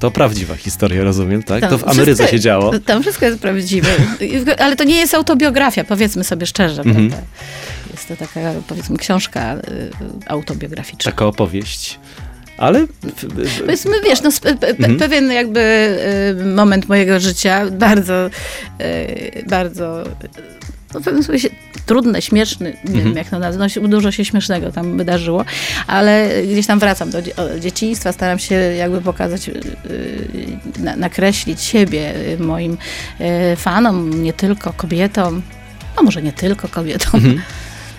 [0.00, 1.60] To prawdziwa historia, rozumiem, tak?
[1.60, 2.78] Tam To w Ameryce się działo.
[2.78, 3.88] Tam wszystko jest prawdziwe.
[4.58, 6.82] Ale to nie jest autobiografia, powiedzmy sobie szczerze.
[6.82, 7.08] Mhm.
[7.08, 7.26] prawda?
[8.08, 9.60] To taka, powiedzmy, książka y,
[10.26, 11.12] autobiograficzna.
[11.12, 11.98] Taka opowieść.
[12.58, 12.86] Ale
[13.60, 14.98] Powiedzmy, wiesz, no, spe- pe, Mhm.
[14.98, 15.60] pewien jakby
[16.40, 18.26] y, moment mojego życia, bardzo,
[18.80, 20.04] y, bardzo,
[20.94, 21.48] no, w pewnym sensie
[21.86, 23.04] trudny, śmieszny, nie Mhm.
[23.04, 25.44] wiem jak to nazwać, no, dużo się śmiesznego tam wydarzyło,
[25.86, 29.50] ale gdzieś tam wracam do dzie- dzieciństwa, staram się jakby pokazać,
[30.78, 32.78] na, nakreślić siebie moim
[33.56, 35.42] fanom, nie tylko kobietom,
[35.96, 37.40] no może nie tylko kobietom, Mhm.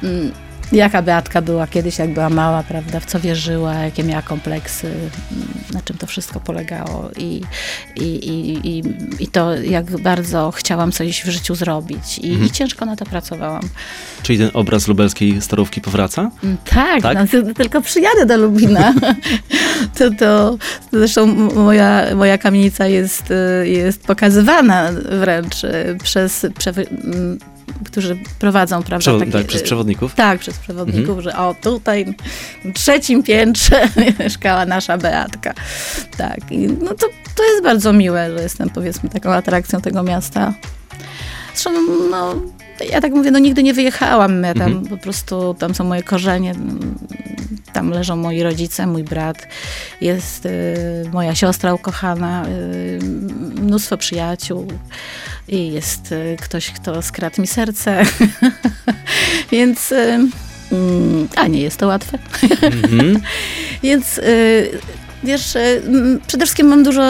[0.04, 0.32] Mm,
[0.72, 5.48] Jaka Beatka była kiedyś, jak była mała, prawda, w co wierzyła, jakie miała kompleksy, mm,
[5.74, 7.42] na czym to wszystko polegało i,
[7.96, 8.84] i, i, i,
[9.20, 12.46] i to, jak bardzo chciałam coś w życiu zrobić i, Mhm.
[12.48, 13.62] i ciężko na to pracowałam.
[14.24, 16.32] czyli ten obraz lubelskiej starówki powraca?
[16.44, 17.18] Mm, Tak, Tak?
[17.18, 18.94] No, ty- tylko przyjadę do Lubina.
[19.98, 20.58] to, to,
[20.94, 23.24] zresztą moja, moja kamienica jest,
[23.64, 26.46] y, jest pokazywana wręcz y, przez,
[26.78, 27.38] m,
[27.86, 30.16] którzy prowadzą, prawda, Przewo- takie, tak, przez y, przewodników?
[30.16, 32.06] Tak, przez przewodników, że o tutaj
[32.66, 33.88] w trzecim piętrze
[34.20, 35.54] mieszkała nasza Beatka.
[36.18, 40.54] Tak, i no to, to jest bardzo miłe, że jestem powiedzmy taką atrakcją tego miasta.
[41.54, 41.72] Zresztą,
[42.12, 42.36] no,
[42.92, 44.86] ja tak mówię, no nigdy nie wyjechałam, ja tam Mhm.
[44.88, 46.54] po prostu, tam są moje korzenie.
[47.74, 49.48] Tam leżą moi rodzice, mój brat,
[50.02, 53.00] jest y, moja siostra ukochana, y,
[53.62, 54.68] mnóstwo przyjaciół
[55.48, 58.04] i jest y, ktoś, kto skradł mi serce.
[59.52, 60.20] Więc, y,
[60.72, 62.18] mm, a nie jest to łatwe.
[62.62, 63.20] Mhm.
[63.84, 64.72] Więc y,
[65.24, 65.82] wiesz, y,
[66.28, 67.02] przede wszystkim mam dużo,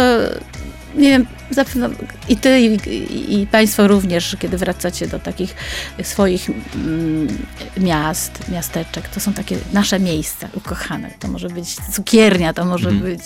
[0.95, 1.89] nie wiem, zapewne
[2.29, 5.55] i ty, i, i, państwo również, kiedy wracacie do takich
[6.03, 7.37] swoich mm,
[7.77, 11.11] miast, miasteczek, to są takie nasze miejsca ukochane.
[11.19, 13.11] To może być cukiernia, to może Mhm.
[13.11, 13.21] być,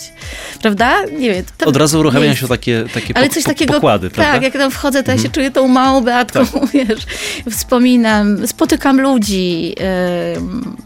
[0.62, 1.04] prawda?
[1.04, 1.44] Nie wiem.
[1.66, 2.42] Od razu uruchamiają miejsce.
[2.46, 4.32] się takie, takie Ale po- coś takiego, pokłady, prawda?
[4.32, 5.32] tak, jak tam wchodzę, to ja się Mhm.
[5.34, 6.40] czuję tą małą Beatką,
[6.74, 7.06] wiesz,
[7.50, 9.74] wspominam, spotykam ludzi,
[10.36, 10.76] ym,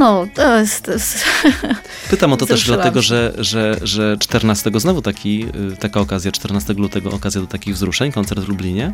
[0.00, 1.24] no, to jest, to jest
[2.10, 6.72] Pytam o to też dlatego, że, że, że 14 znowu taki, y, taka okazja, 14
[6.72, 8.92] lutego okazja do takich wzruszeń, koncert w Lublinie.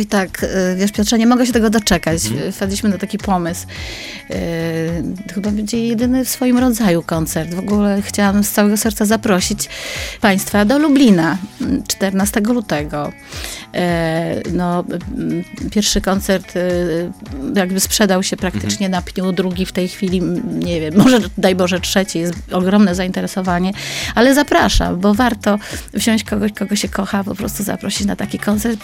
[0.00, 2.26] I tak, y, wiesz Piotrze, nie mogę się tego doczekać.
[2.26, 2.52] Mhm.
[2.52, 3.66] Wpadliśmy na taki pomysł.
[4.30, 7.54] Y, Chyba będzie jedyny w swoim rodzaju koncert.
[7.54, 9.68] W ogóle chciałam z całego serca zaprosić
[10.20, 13.12] Państwa do Lublina mm, 14 lutego.
[13.74, 14.84] E, No,
[15.16, 17.10] mm, pierwszy koncert y,
[17.54, 21.54] jakby sprzedał się praktycznie na pniu, drugi w tej chwili, mm, nie wiem, może daj
[21.54, 23.72] Boże trzeci, jest ogromne zainteresowanie,
[24.14, 25.58] ale zapraszam, bo warto
[25.94, 28.80] wziąć kogoś, kogo się kocha, po prostu zaprosić na taki koncert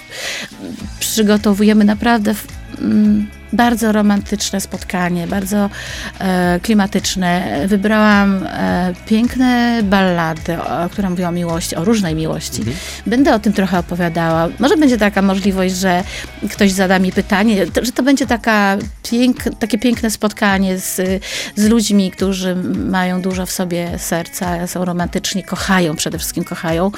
[1.06, 2.34] przygotowujemy naprawdę
[2.80, 5.70] mm, bardzo romantyczne spotkanie, bardzo
[6.18, 7.62] e, klimatyczne.
[7.66, 12.62] Wybrałam e, piękne ballady, o, które mówią o miłości, o różnej miłości.
[13.06, 14.48] Będę o tym trochę opowiadała.
[14.58, 16.04] Może będzie taka możliwość, że
[16.50, 18.76] ktoś zada mi pytanie, to, że to będzie taka
[19.10, 21.22] pięk, takie piękne spotkanie z,
[21.56, 26.90] z ludźmi, którzy mają dużo w sobie serca, są romantyczni, kochają, przede wszystkim kochają.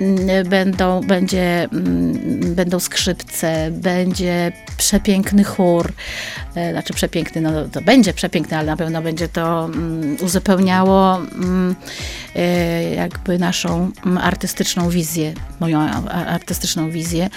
[0.00, 5.77] Mm, Będą, będzie, mm, będą skrzypce, będzie przepiękny chór,
[6.54, 11.76] E, znaczy przepiękny, no to będzie przepiękny, ale na pewno będzie to mm, uzupełniało mm,
[12.36, 17.30] e, jakby naszą mm, artystyczną wizję, moją artystyczną wizję.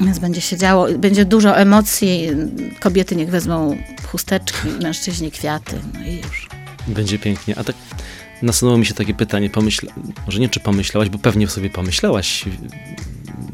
[0.00, 2.28] Więc będzie się działo, będzie dużo emocji.
[2.80, 6.48] Kobiety niech wezmą chusteczki, mężczyźni kwiaty, no i już.
[6.88, 7.58] Będzie pięknie.
[7.58, 7.76] A tak
[8.42, 9.92] nasunęło mi się takie pytanie, pomyśla...
[10.26, 12.44] może nie czy pomyślałaś, bo pewnie sobie pomyślałaś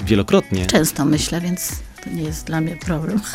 [0.06, 1.72] wielokrotnie, Często myślę, więc
[2.04, 3.20] to nie jest dla mnie problem.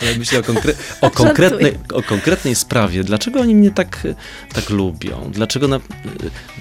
[0.00, 0.72] ale myślę o, konkre...
[1.00, 3.04] o, konkretnej, o konkretnej sprawie.
[3.04, 4.06] Dlaczego oni mnie tak,
[4.54, 5.30] tak lubią?
[5.34, 5.80] Dlaczego, na...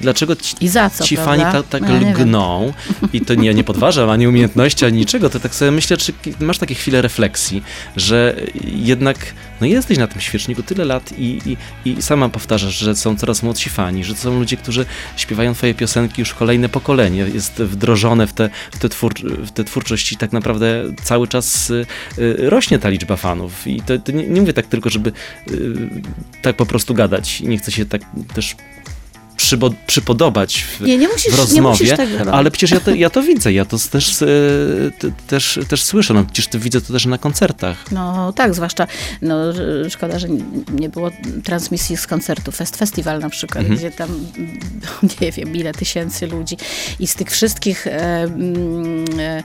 [0.01, 2.73] dlaczego ci, I za co, ci fani ta, tak No, lgną
[3.13, 6.57] i to nie, nie podważam ani umiejętności, ani niczego, to tak sobie myślę, czy masz
[6.57, 7.63] takie chwile refleksji,
[7.95, 9.17] że jednak
[9.61, 13.43] no jesteś na tym świeczniku tyle lat i, i, i sama powtarzasz, że są coraz
[13.43, 14.85] młodsi fani, że to są ludzie, którzy
[15.17, 19.63] śpiewają twoje piosenki już kolejne pokolenie, jest wdrożone w te, w te, twór, w te
[19.63, 21.85] twórczość tak naprawdę cały czas y,
[22.17, 23.67] y, rośnie ta liczba fanów.
[23.67, 25.11] I to, to nie, nie mówię tak tylko, żeby
[25.51, 25.89] y,
[26.41, 28.01] tak po prostu gadać nie chcę się tak
[28.33, 28.55] też
[29.37, 31.97] przybo- przypodobać w, Nie, nie musisz, w rozmowie,
[32.31, 34.25] ale przecież ja to, ja to widzę, ja to też, e,
[34.99, 37.91] te- też, też słyszę, no przecież to widzę to też na koncertach.
[37.91, 38.87] No tak, zwłaszcza,
[39.21, 39.35] no
[39.89, 40.27] szkoda, że
[40.73, 41.11] nie było
[41.43, 43.77] transmisji z koncertu Fest Festival na przykład, Mhm.
[43.79, 44.09] gdzie tam,
[45.21, 46.57] nie wiem, ile tysięcy ludzi
[46.99, 47.91] i z tych wszystkich e,
[49.19, 49.43] e,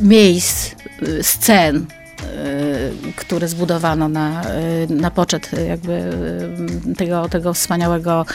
[0.00, 0.70] miejsc,
[1.18, 1.86] e, scen,
[2.26, 8.26] e, które zbudowano na, e, na poczet jakby e, tego, tego wspaniałego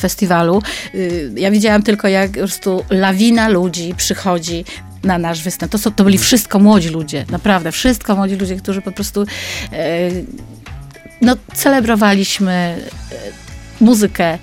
[0.00, 0.62] festiwalu.
[1.36, 4.64] Ja widziałam tylko, jak po prostu lawina ludzi przychodzi
[5.04, 5.72] na nasz występ.
[5.72, 9.26] To, są, to byli wszystko młodzi ludzie, naprawdę, wszystko młodzi ludzie, którzy po prostu
[11.20, 12.76] no, celebrowaliśmy
[13.80, 14.38] muzykę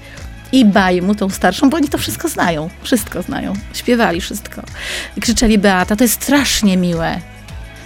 [0.51, 4.61] i Bajmu, tą starszą, bo oni to wszystko znają, wszystko znają, śpiewali wszystko,
[5.21, 7.21] krzyczeli Beata, to jest strasznie miłe.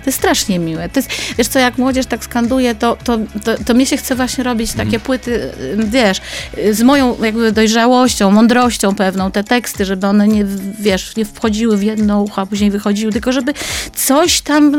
[0.02, 0.90] To jest strasznie miłe.
[0.90, 4.16] To jest, wiesz co, jak młodzież tak skanduje, to, to, to, to mnie się chce
[4.16, 6.22] właśnie robić takie płyty, y, wiesz,
[6.72, 10.46] z moją jakby dojrzałością, mądrością pewną, te teksty, żeby one nie,
[10.80, 13.54] wiesz, nie wchodziły w jedno ucho, a później wychodziły, tylko żeby
[13.96, 14.76] coś tam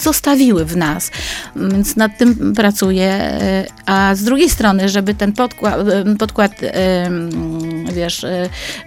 [0.00, 1.10] zostawiły w nas.
[1.56, 3.38] Więc nad tym pracuję.
[3.66, 8.26] y, A z drugiej strony, żeby ten podkład, y, podkład y, mm, wiesz,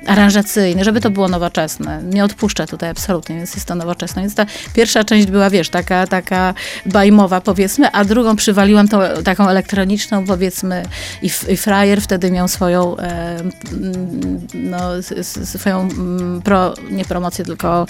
[0.06, 2.02] aranżacyjny, żeby to było nowoczesne.
[2.04, 4.22] Nie odpuszczę tutaj absolutnie, więc jest to nowoczesne.
[4.22, 6.54] Więc ta pierwsza część była, wiesz, taka, taka
[6.86, 10.84] bajmowa powiedzmy, a drugą przywaliłam tą taką elektroniczną powiedzmy
[11.22, 14.80] i, i frajer wtedy miał swoją e, mm, no,
[15.24, 17.88] swoją mm, pro, nie promocję, tylko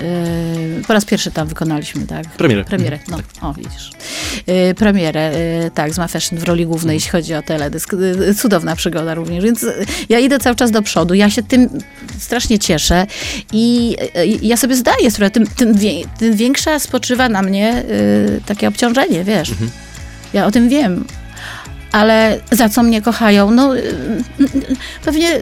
[0.00, 0.02] e,
[0.86, 2.28] po raz pierwszy tam wykonaliśmy, tak?
[2.28, 2.64] Premierę.
[2.64, 3.90] Premierę, no, o widzisz.
[4.46, 7.94] E, premierę, e, tak, z Ma Fashion w roli głównej, jeśli chodzi o teledysk.
[8.28, 9.66] E, Cudowna przygoda również, więc
[10.08, 11.68] ja idę cały czas do przodu, ja się tym
[12.18, 13.06] strasznie cieszę
[13.52, 17.82] i e, ja sobie zdaję sprawę, tym, tym, wie, tym większa spoczywa na mnie e,
[18.46, 19.50] takie obciążenie, wiesz.
[20.32, 21.04] Ja o tym wiem.
[21.94, 23.50] Ale za co mnie kochają?
[23.50, 23.92] No, y, y,
[25.04, 25.40] pewnie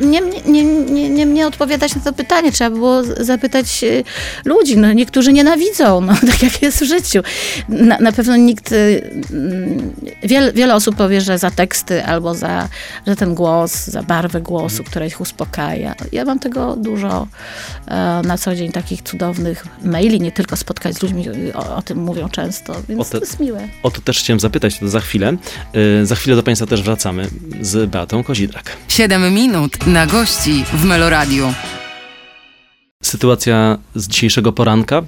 [0.00, 2.52] nie, nie, nie, nie mnie odpowiadać na to pytanie.
[2.52, 4.04] Trzeba było zapytać y,
[4.44, 4.76] ludzi.
[4.78, 7.20] No, niektórzy nienawidzą, no, tak jak jest w życiu.
[7.68, 9.92] Na, na pewno nikt, mm,
[10.22, 12.68] wiele, wiele osób powie, że za teksty albo za,
[13.06, 14.90] za ten głos, za barwę głosu, Mhm.
[14.90, 15.94] która ich uspokaja.
[16.12, 17.26] Ja mam tego dużo
[17.88, 21.98] e, na co dzień, takich cudownych maili, nie tylko spotkać z ludźmi, o, o tym
[21.98, 23.68] mówią często, więc O te- to jest miłe.
[23.82, 25.32] O to też chciałem zapytać, to za chwilę.
[25.76, 27.28] Y, Za chwilę do Państwa też wracamy
[27.60, 28.76] z Beatą Kozidrak.
[28.88, 31.52] 7 minut na gości w Meloradiu.
[33.02, 35.02] Sytuacja z dzisiejszego poranka.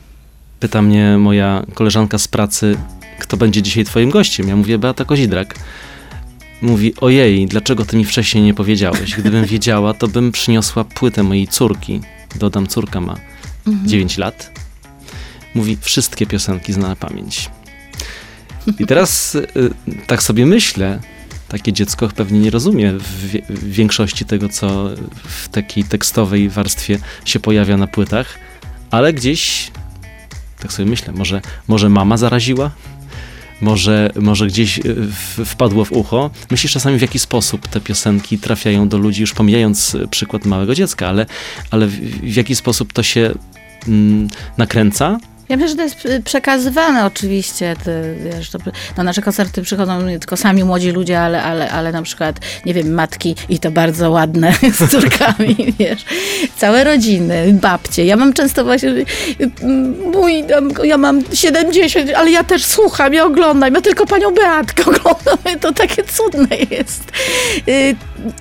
[0.60, 2.76] Pyta mnie moja koleżanka z pracy,
[3.18, 4.48] kto będzie dzisiaj twoim gościem.
[4.48, 5.54] Ja mówię, Beata Kozidrak.
[6.62, 9.14] Mówi, ojej, dlaczego ty mi wcześniej nie powiedziałeś?
[9.14, 12.00] Gdybym wiedziała, to bym przyniosła płytę mojej córki.
[12.34, 13.16] Dodam, córka ma
[13.84, 14.50] 9 lat.
[15.54, 17.50] Mówi, wszystkie piosenki zna na pamięć.
[18.80, 19.48] I teraz y,
[20.06, 21.00] tak sobie myślę,
[21.48, 24.90] takie dziecko pewnie nie rozumie w, większości tego, co
[25.24, 28.38] w takiej tekstowej warstwie się pojawia na płytach,
[28.90, 29.70] ale gdzieś,
[30.60, 32.70] tak sobie myślę, może, może mama zaraziła?
[33.60, 36.30] Może, może gdzieś y, wpadło w ucho.
[36.50, 40.74] Myślisz czasami, w jaki sposób te piosenki trafiają do ludzi, już pomijając y, przykład małego
[40.74, 41.26] dziecka, ale,
[41.70, 43.34] ale w, w jaki sposób to się
[43.88, 45.18] mm, nakręca?
[45.48, 47.76] Ja myślę, że to jest przekazywane oczywiście.
[47.84, 48.58] Ty, wiesz, to,
[48.96, 52.74] na nasze koncerty przychodzą nie tylko sami młodzi ludzie, ale, ale, ale na przykład, nie
[52.74, 56.04] wiem, matki i to bardzo ładne z córkami, wiesz.
[56.56, 58.04] Całe rodziny, babcie.
[58.04, 58.94] Ja mam często właśnie,
[60.12, 60.44] mój,
[60.84, 65.60] ja mam 70, ale ja też słucham, ja oglądam, ja tylko panią Beatkę oglądam.
[65.60, 67.02] To takie cudne jest.
[67.68, 67.96] Y,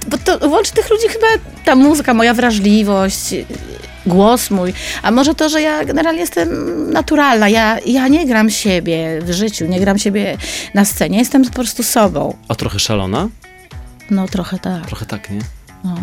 [0.08, 1.28] Bo to łączy tych ludzi chyba
[1.66, 3.36] ta muzyka, moja wrażliwość,
[4.06, 6.50] głos mój, a może to, że ja generalnie jestem
[6.92, 10.38] naturalna, ja, ja nie gram siebie w życiu, nie gram siebie
[10.74, 12.38] na scenie, jestem po prostu sobą.
[12.48, 13.30] A trochę szalona?
[14.12, 14.86] No trochę tak.
[14.86, 15.40] Trochę tak, nie?
[15.84, 15.96] No.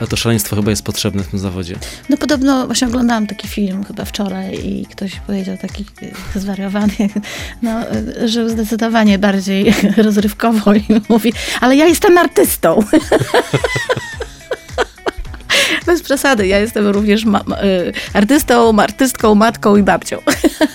[0.00, 1.76] Ale to szaleństwo chyba jest potrzebne w tym zawodzie.
[2.08, 5.86] No podobno właśnie oglądałam taki film chyba wczoraj i ktoś powiedział taki
[6.36, 6.94] y, zwariowany,
[7.62, 7.92] no,
[8.22, 12.78] y, żył zdecydowanie bardziej rozrywkowo i mówi, ale ja jestem artystą.
[15.86, 20.18] Bez przesady, ja jestem również ma- y, artystą, artystką, matką i babcią.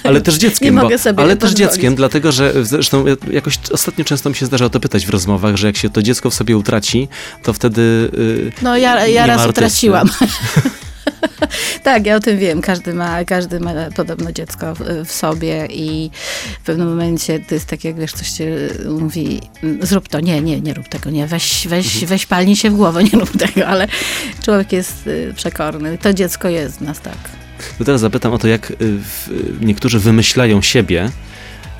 [0.04, 0.66] Ale też dzieckiem.
[0.66, 4.36] Nie bo, mogę sobie ale też dzieckiem, dlatego że zresztą ja- jakoś ostatnio często mi
[4.36, 7.08] się zdarza o to pytać w rozmowach, że jak się to dziecko w sobie utraci,
[7.44, 8.10] to wtedy.
[8.14, 9.60] Yy, No ja, ja raz artysty.
[9.60, 10.10] utraciłam.
[11.84, 12.62] tak, ja o tym wiem.
[12.62, 16.12] Każdy ma, każdy ma podobno dziecko w, w sobie i
[16.62, 18.56] w pewnym momencie to jest tak, jak wiesz, coś cię
[18.90, 22.70] mówi, "Mm, zrób to, nie, nie, nie rób tego, nie, weź, weź, weź palnij się
[22.70, 23.88] w głowę, nie rób tego, ale
[24.46, 25.98] człowiek jest y, przekorny.
[25.98, 27.18] To dziecko jest w nas, tak.
[27.78, 29.30] To teraz zapytam o to, jak y, w,
[29.62, 31.10] niektórzy wymyślają siebie.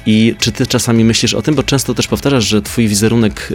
[0.06, 3.54] I czy ty czasami myślisz o tym, bo często też powtarzasz, że twój wizerunek,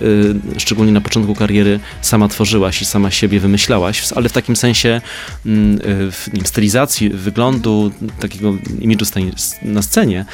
[0.56, 5.00] y, szczególnie na początku kariery, sama tworzyłaś i sama siebie wymyślałaś, ale w takim sensie
[5.46, 9.06] mm, y, w, stylizacji, wyglądu, takiego imidżu
[9.62, 10.24] na scenie.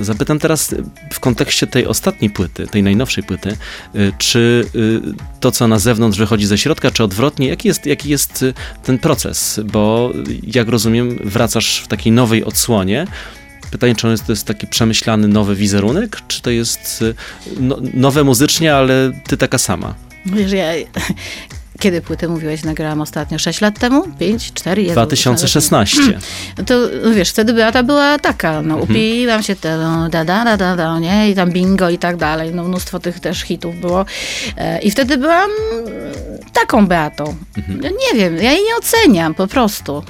[0.00, 0.74] Zapytam teraz
[1.12, 3.56] w kontekście tej ostatniej płyty, tej najnowszej płyty,
[3.94, 5.00] y, czy y,
[5.40, 8.98] to, co na zewnątrz wychodzi ze środka, czy odwrotnie, jaki jest, jaki jest y, ten
[8.98, 9.60] proces?
[9.64, 13.06] Bo jak rozumiem, wracasz w takiej nowej odsłonie.
[13.70, 17.14] Pytanie, czy jest, to jest taki przemyślany nowy wizerunek, czy to jest y,
[17.60, 19.94] no, nowe muzycznie, ale ty taka sama?
[20.26, 20.64] Wiesz, ja...
[21.80, 23.38] Kiedy płytę mówiłeś, nagrałam ostatnio?
[23.38, 24.04] 6 lat temu?
[24.18, 24.52] 5?
[24.52, 24.82] 4?
[24.82, 25.96] Jezu, 2016.
[26.58, 28.82] No to no wiesz, wtedy Beata była taka, no Mhm.
[28.90, 31.30] upiłam się, te, no, da, da, da, da, da, nie?
[31.30, 34.04] I tam bingo i tak dalej, no mnóstwo tych też hitów było.
[34.56, 35.50] E, I wtedy byłam
[36.52, 37.36] taką Beatą.
[37.56, 37.80] Mhm.
[37.80, 40.02] Nie wiem, ja jej nie oceniam, po prostu.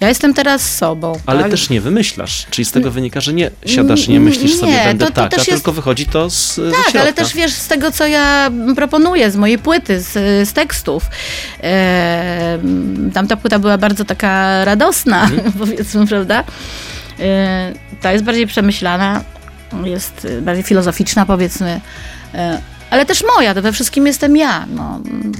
[0.00, 1.12] Ja jestem teraz sobą.
[1.26, 1.50] Ale tak?
[1.50, 2.46] też nie wymyślasz.
[2.50, 5.16] Czyli z tego wynika, że nie siadasz i nie myślisz sobie, Nie, będę to- to
[5.22, 7.00] taka, też jest- tylko wychodzi to z, ze Tak, środka.
[7.00, 10.12] ale też wiesz, z tego, co ja proponuję, z mojej płyty, z,
[10.48, 11.02] z tekstów.
[11.62, 12.58] E,
[13.14, 15.52] tamta płyta była bardzo taka radosna, Mhm.
[15.58, 16.44] powiedzmy, prawda?
[17.20, 19.24] E, ta jest bardziej przemyślana,
[19.84, 21.80] jest e, bardziej filozoficzna, powiedzmy.
[22.34, 22.60] E,
[22.90, 24.66] ale też moja, to we wszystkim jestem ja.
[24.74, 25.32] No, Mm,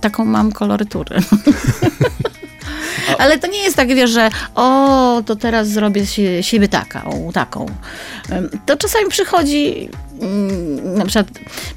[0.00, 1.18] taką mam koloryturę.
[3.18, 7.66] Ale to nie jest tak, wiesz, że o, to teraz zrobię się, siebie taką, taką.
[8.66, 9.88] To czasami przychodzi,
[10.20, 11.26] mm, na przykład,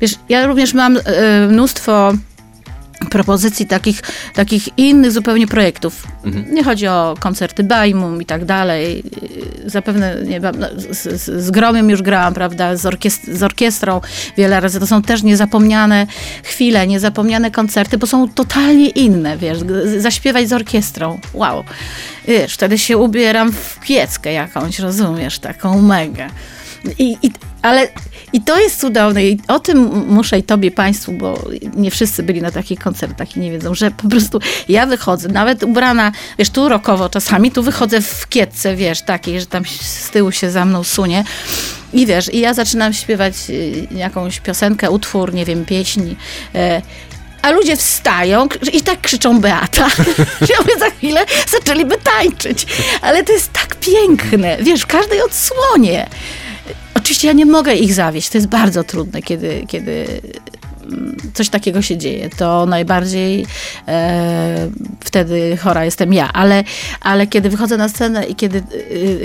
[0.02, 1.02] wiesz, ja również mam e,
[1.48, 2.14] mnóstwo
[3.10, 4.02] propozycji takich,
[4.34, 6.08] takich innych zupełnie projektów.
[6.26, 6.54] Mhm.
[6.54, 9.04] Nie chodzi o koncerty Bajmum i tak dalej.
[9.66, 14.02] Zapewne nie no, z, z, Gromiem już grałam, prawda, z, orkiest- z orkiestrą
[14.38, 14.80] wiele razy.
[14.80, 16.08] To są też niezapomniane
[16.44, 19.58] chwile, niezapomniane koncerty, bo są totalnie inne, wiesz,
[19.98, 21.20] zaśpiewać z orkiestrą.
[21.34, 21.64] Wow.
[22.28, 26.30] Wiesz, wtedy się ubieram w pieckę jakąś, rozumiesz, taką mega.
[27.00, 27.32] I, i,
[27.62, 27.88] ale
[28.34, 31.44] I to jest cudowne i o tym muszę i tobie, państwu, bo
[31.76, 35.64] nie wszyscy byli na takich koncertach i nie wiedzą, że po prostu ja wychodzę, nawet
[35.64, 40.32] ubrana, wiesz, tu rokowo czasami, tu wychodzę w kietce, wiesz, takiej, że tam z tyłu
[40.32, 41.24] się za mną sunie.
[41.94, 46.16] I wiesz, i ja zaczynam śpiewać y, jakąś piosenkę, utwór, nie wiem, pieśń.
[46.56, 46.82] e,
[47.42, 49.90] A ludzie wstają i tak krzyczą Beata,
[50.42, 52.66] że ja mówię, za chwilę zaczęliby tańczyć.
[53.02, 56.10] Ale to jest tak piękne, wiesz, w każdej odsłonie.
[56.94, 58.30] Oczywiście ja nie mogę ich zawieść.
[58.30, 60.22] To jest bardzo trudne, kiedy, kiedy
[61.34, 62.30] coś takiego się dzieje.
[62.38, 63.46] To najbardziej
[63.88, 64.70] e,
[65.00, 66.34] wtedy chora jestem ja.
[66.34, 66.64] Ale,
[67.02, 68.64] ale kiedy wychodzę na scenę i kiedy,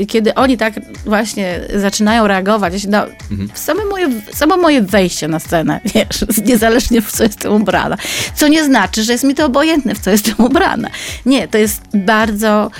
[0.00, 0.74] y, kiedy oni tak
[1.06, 3.06] właśnie zaczynają reagować, na
[3.54, 7.96] same moje, samo moje wejście na scenę, wiesz, niezależnie w co jestem ubrana.
[8.34, 10.88] Co nie znaczy, że jest mi to obojętne, w co jestem ubrana.
[11.26, 12.70] Nie, to jest bardzo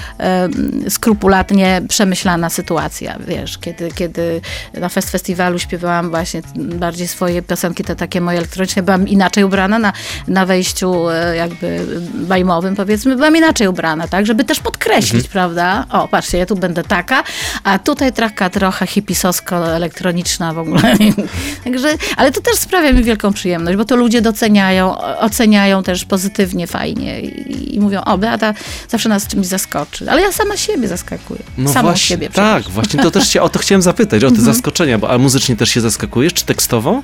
[0.89, 4.41] skrupulatnie przemyślana sytuacja, wiesz, kiedy, kiedy
[4.75, 9.79] na fest festiwalu śpiewałam właśnie bardziej swoje piosenki, te takie moje elektroniczne, byłam inaczej ubrana
[9.79, 9.93] na,
[10.29, 15.87] na wejściu e, jakby bajmowym, powiedzmy, byłam inaczej ubrana, tak, żeby też podkreślić, prawda?
[15.91, 17.23] O, patrzcie, ja tu będę taka,
[17.65, 20.83] a tutaj taka trochę hipisowsko-elektroniczna w ogóle.
[21.65, 26.67] Także, ale to też sprawia mi wielką przyjemność, bo to ludzie doceniają, oceniają też pozytywnie,
[26.67, 28.55] fajnie i, i mówią, o, Beata
[28.89, 30.11] zawsze nas czymś zaskoczy.
[30.11, 31.41] Ale ja sama siebie zaskakuję.
[31.57, 34.41] Samą No właśnie, siebie tak, właśnie to też cię, o to chciałem zapytać, o te
[34.41, 37.03] zaskoczenia, bo a muzycznie też się zaskakujesz, czy tekstowo?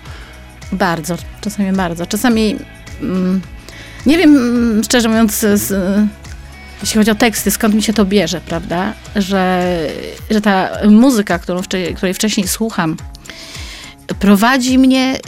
[0.72, 2.06] Bardzo, czasami bardzo.
[2.06, 2.56] Czasami
[3.02, 3.40] mm,
[4.06, 5.72] nie wiem, mm, szczerze mówiąc, z,
[6.80, 8.92] jeśli chodzi o teksty, skąd mi się to bierze, prawda?
[9.16, 9.76] Że,
[10.30, 11.60] że ta muzyka, którą
[11.96, 12.96] której wcześniej słucham,
[14.18, 15.18] prowadzi mnie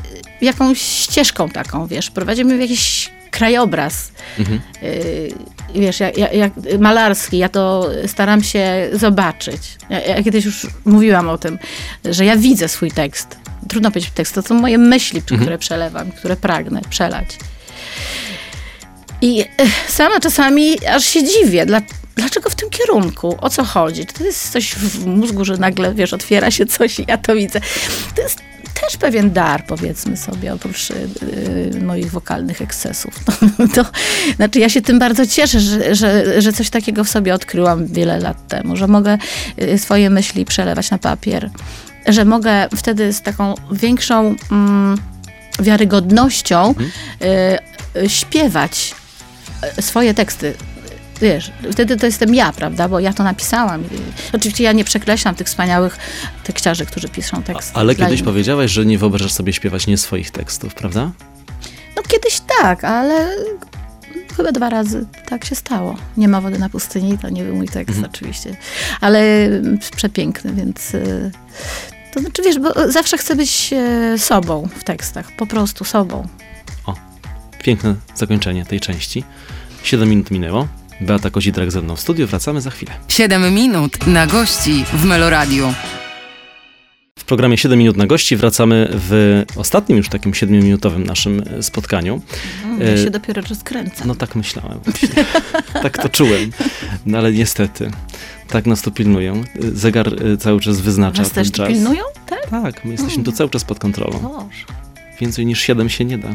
[0.41, 4.13] jakąś ścieżką taką, wiesz, prowadzi mnie w jakiś krajobraz.
[4.39, 4.61] Mhm.
[5.75, 9.77] Yy, wiesz, jak, jak, jak malarski, ja to staram się zobaczyć.
[9.91, 11.59] Ja, ja kiedyś już mówiłam o tym,
[12.05, 13.42] że ja widzę swój tekst.
[13.69, 17.39] Trudno powiedzieć tekst, to są moje myśli, które przelewam, które pragnę przelać.
[19.21, 21.81] I eh, sama czasami aż się dziwię, dla,
[22.17, 24.07] dlaczego w tym kierunku, o co chodzi?
[24.07, 27.35] Czy to jest coś w mózgu, że nagle, wiesz, otwiera się coś i ja to
[27.35, 27.61] widzę?
[28.17, 28.43] To jest
[28.81, 30.95] też pewien dar, powiedzmy sobie, oprócz y,
[31.77, 33.15] y, moich wokalnych ekscesów.
[33.75, 33.85] To,
[34.37, 38.19] znaczy ja się tym bardzo cieszę, że, że, że coś takiego w sobie odkryłam wiele
[38.19, 39.19] lat temu, że mogę
[39.63, 41.51] y, swoje myśli przelewać na papier,
[42.07, 44.99] że mogę wtedy z taką większą mm,
[45.59, 48.95] wiarygodnością y, y, śpiewać
[49.79, 50.55] y, swoje teksty.
[51.21, 52.89] Wiesz, wtedy to jestem ja, prawda?
[52.89, 53.85] Bo ja to napisałam.
[54.33, 55.99] Oczywiście ja nie przekreślam tych wspaniałych
[56.45, 57.73] tekściarzy, którzy piszą teksty.
[57.75, 58.25] Ale kiedyś innych.
[58.25, 61.11] powiedziałaś, że nie wyobrażasz sobie śpiewać nie swoich tekstów, prawda?
[61.97, 63.29] No kiedyś tak, ale
[64.37, 65.97] chyba dwa razy tak się stało.
[66.17, 68.57] Nie ma wody na pustyni, to nie był mój tekst oczywiście,
[69.01, 69.49] ale
[69.97, 70.97] przepiękny, więc...
[72.13, 76.29] To znaczy, wiesz, bo zawsze chcę być e, sobą w tekstach, po prostu sobą.
[77.63, 79.25] Piękne zakończenie tej części.
[79.83, 80.69] 7 minut minęło.
[81.01, 82.27] Beata Kozidrak ze mną w studiu.
[82.27, 82.93] Wracamy za chwilę.
[83.09, 85.75] 7 minut na gości w Meloradiu.
[87.23, 92.21] W programie 7 minut na gości wracamy w ostatnim już takim 7-minutowym naszym e, spotkaniu.
[92.81, 94.09] Ja E, się dopiero rozkręcam.
[94.09, 94.79] No tak myślałem
[95.83, 96.51] tak to czułem.
[97.07, 97.91] No ale niestety,
[98.49, 99.45] tak nas tu pilnują.
[99.75, 101.69] Zegar e, cały czas wyznacza Was ten też czas.
[101.69, 102.03] pilnują?
[102.27, 102.51] Tak?
[102.51, 104.19] Tak, my jesteśmy tu cały czas pod kontrolą.
[104.19, 104.65] Boże.
[105.21, 106.29] Więcej niż 7 się nie da.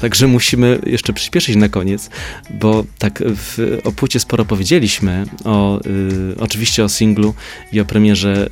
[0.00, 2.10] Także musimy jeszcze przyspieszyć na koniec,
[2.50, 7.34] bo tak w, o płycie sporo powiedzieliśmy, o, y, oczywiście o singlu
[7.72, 8.50] i o premierze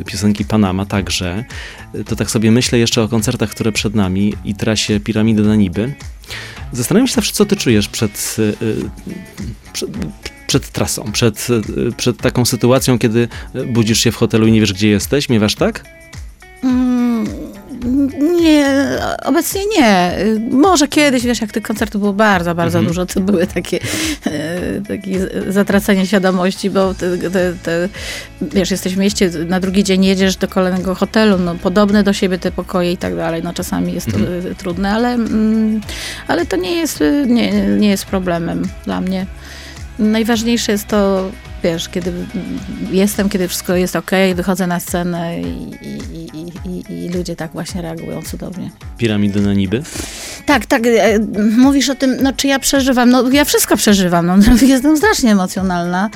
[0.00, 1.44] y, piosenki Panama także.
[2.06, 5.94] To tak sobie myślę jeszcze o koncertach, które przed nami i trasie Piramidy na Niby.
[6.72, 8.76] Zastanawiam się zawsze, co ty czujesz przed, y, y,
[9.72, 9.90] przed,
[10.46, 13.28] przed trasą, przed, y, przed taką sytuacją, kiedy
[13.66, 15.28] budzisz się w hotelu i nie wiesz, gdzie jesteś.
[15.28, 15.84] Miewasz tak?
[18.40, 18.66] Nie,
[19.24, 20.12] obecnie nie.
[20.50, 22.86] Może kiedyś, wiesz, jak tych koncertów było bardzo, bardzo Mhm.
[22.86, 23.78] dużo, to były takie,
[24.26, 27.88] e, takie zatracenie świadomości, bo te, te, te,
[28.42, 32.38] wiesz, jesteś w mieście, na drugi dzień jedziesz do kolejnego hotelu, no podobne do siebie
[32.38, 34.46] te pokoje i tak dalej, no czasami jest to Mhm.
[34.52, 35.80] e, trudne, ale, mm,
[36.28, 39.26] ale to nie jest, e, nie, nie jest problemem dla mnie.
[39.98, 41.30] Najważniejsze jest to,
[41.64, 42.12] wiesz, kiedy
[42.90, 47.82] jestem, kiedy wszystko jest ok, wychodzę na scenę i, i, i, i, ludzie tak właśnie
[47.82, 48.70] reagują cudownie.
[48.98, 49.82] Piramidy na Niby?
[50.46, 51.18] Tak, tak, e,
[51.56, 54.36] mówisz o tym, no czy ja przeżywam, no ja wszystko przeżywam, no
[54.66, 56.10] jestem strasznie emocjonalna,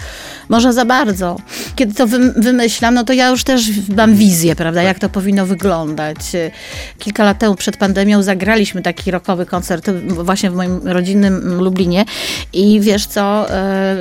[0.48, 1.36] może za bardzo.
[1.76, 3.62] Kiedy to wym- wymyślam, no to ja już też
[3.96, 6.34] mam wizję, prawda, jak to powinno wyglądać.
[6.34, 6.50] E,
[6.98, 12.04] Kilka lat temu przed pandemią zagraliśmy taki rockowy koncert właśnie w moim rodzinnym Lublinie
[12.52, 13.96] i wiesz co, e,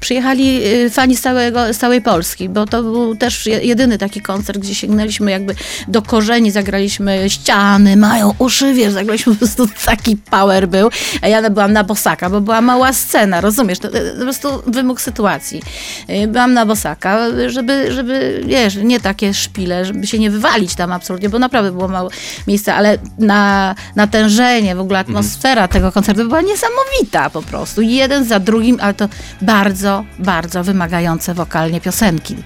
[0.00, 4.58] przyjechali y, fani z, całego, z całej Polski, bo to był też jedyny taki koncert,
[4.58, 5.54] gdzie sięgnęliśmy jakby
[5.88, 10.90] do korzeni, zagraliśmy ściany, mają uszy, wiesz, zagraliśmy po prostu taki power był,
[11.22, 15.62] a ja byłam na bosaka, bo była mała scena, rozumiesz, to, po prostu wymóg sytuacji.
[16.10, 20.92] Y, byłam na bosaka, żeby, żeby, wiesz, nie takie szpile, żeby się nie wywalić tam
[20.92, 22.10] absolutnie, bo naprawdę było mało
[22.46, 27.82] miejsca, ale na natężenie, w ogóle atmosfera tego koncertu była niesamowita po prostu.
[27.82, 29.08] Jeden za drugim, ale to
[29.42, 32.36] bardzo, bardzo wymagające wokalnie piosenki.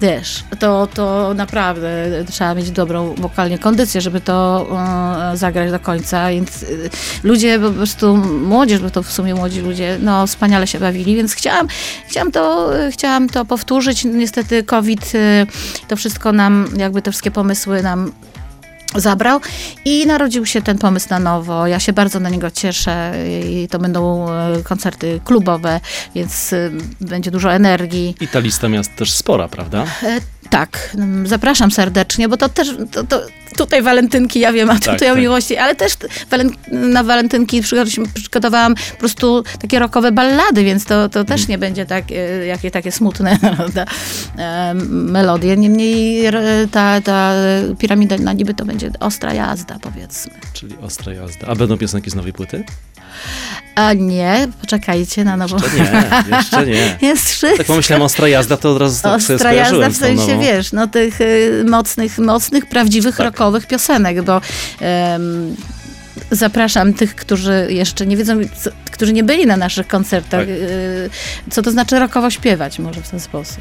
[0.00, 1.88] Wiesz, to, to naprawdę
[2.30, 4.66] trzeba mieć dobrą wokalnie kondycję, żeby to
[5.32, 6.90] e, zagrać do końca, więc y,
[7.22, 11.34] ludzie po prostu, młodzież, bo to w sumie młodzi ludzie, no wspaniale się bawili, więc
[11.34, 11.68] chciałam,
[12.08, 14.04] chciałam, to, chciałam to powtórzyć.
[14.04, 15.46] Niestety COVID y,
[15.88, 18.12] to wszystko nam, jakby te wszystkie pomysły nam
[19.00, 19.40] zabrał
[19.84, 21.66] i narodził się ten pomysł na nowo.
[21.66, 23.12] Ja się bardzo na niego cieszę
[23.50, 25.80] i to będą e, koncerty klubowe,
[26.14, 26.70] więc e,
[27.00, 28.14] będzie dużo energii.
[28.20, 29.84] I ta lista miast też spora, prawda?
[30.02, 30.20] E,
[30.50, 33.20] tak, zapraszam serdecznie, bo to też, to, to
[33.56, 35.20] tutaj walentynki, ja wiem, a tutaj tak, o tak.
[35.20, 35.92] miłości, ale też
[36.70, 37.62] na walentynki
[38.14, 42.04] przygotowałam po prostu takie rokowe ballady, więc to, to też nie będzie tak,
[42.46, 43.38] jakie takie smutne
[44.90, 45.56] melodie.
[45.56, 46.24] Niemniej
[46.70, 47.34] ta, ta
[47.78, 50.32] piramida na niby to będzie ostra jazda, powiedzmy.
[50.52, 51.46] Czyli ostra jazda.
[51.46, 52.64] A będą piosenki z nowej płyty?
[53.74, 55.56] A nie, poczekajcie na nową.
[55.56, 56.98] Jeszcze nie, jeszcze nie.
[57.08, 57.58] Jest wszystko.
[57.58, 61.20] Tak pomyślałem ostra jazda, to od razu tak ostra jazda w sensie, wiesz, no tych
[61.20, 63.26] y, mocnych, mocnych, prawdziwych, tak.
[63.26, 64.40] rockowych piosenek, bo
[66.30, 70.48] zapraszam tych, którzy jeszcze nie wiedzą, co, którzy nie byli na naszych koncertach, tak.
[70.48, 71.10] Y,
[71.50, 73.58] co to znaczy rokowo śpiewać może w ten sposób.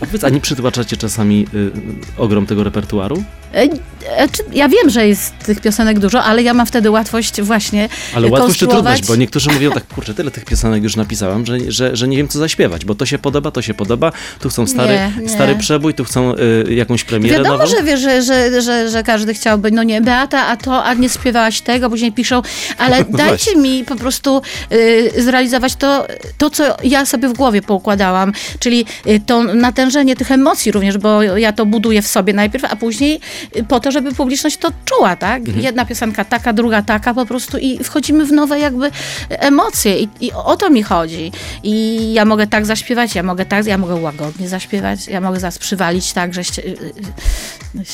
[0.00, 1.70] A powiedz, a nie przytłaczacie czasami y,
[2.16, 3.24] ogrom tego repertuaru?
[3.54, 7.88] E, e, ja wiem, że jest tych piosenek dużo, ale ja mam wtedy łatwość właśnie
[8.14, 11.58] Ale łatwość czy trudność, bo niektórzy mówią tak, kurczę, tyle tych piosenek już napisałam, że,
[11.68, 14.66] że, że nie wiem, co zaśpiewać, bo to się podoba, to się podoba, tu chcą
[14.66, 15.28] stary, nie, nie.
[15.28, 17.70] stary przebój, tu chcą y, jakąś premierę Wiadomo, nową.
[17.70, 21.08] że, wiesz, że, że, że, że każdy chciałby, no nie, Beata, a to, a nie
[21.08, 22.42] śpiewałaś tego, później piszą,
[22.78, 26.06] ale dajcie mi po prostu y, zrealizować to,
[26.38, 31.22] to, co ja sobie w głowie poukładałam, czyli y, to natężenie tych emocji również, bo
[31.22, 33.20] ja to buduję w sobie najpierw, a później
[33.56, 35.42] y, po to, żeby publiczność to czuła, tak?
[35.42, 35.60] Mhm.
[35.60, 38.90] Jedna piosenka taka, druga taka po prostu i wchodzimy w nowe jakby
[39.28, 41.32] emocje i, i o to mi chodzi.
[41.62, 45.58] I ja mogę tak zaśpiewać, ja mogę tak, ja mogę łagodnie zaśpiewać, ja mogę zaraz
[45.58, 46.42] przywalić tak, że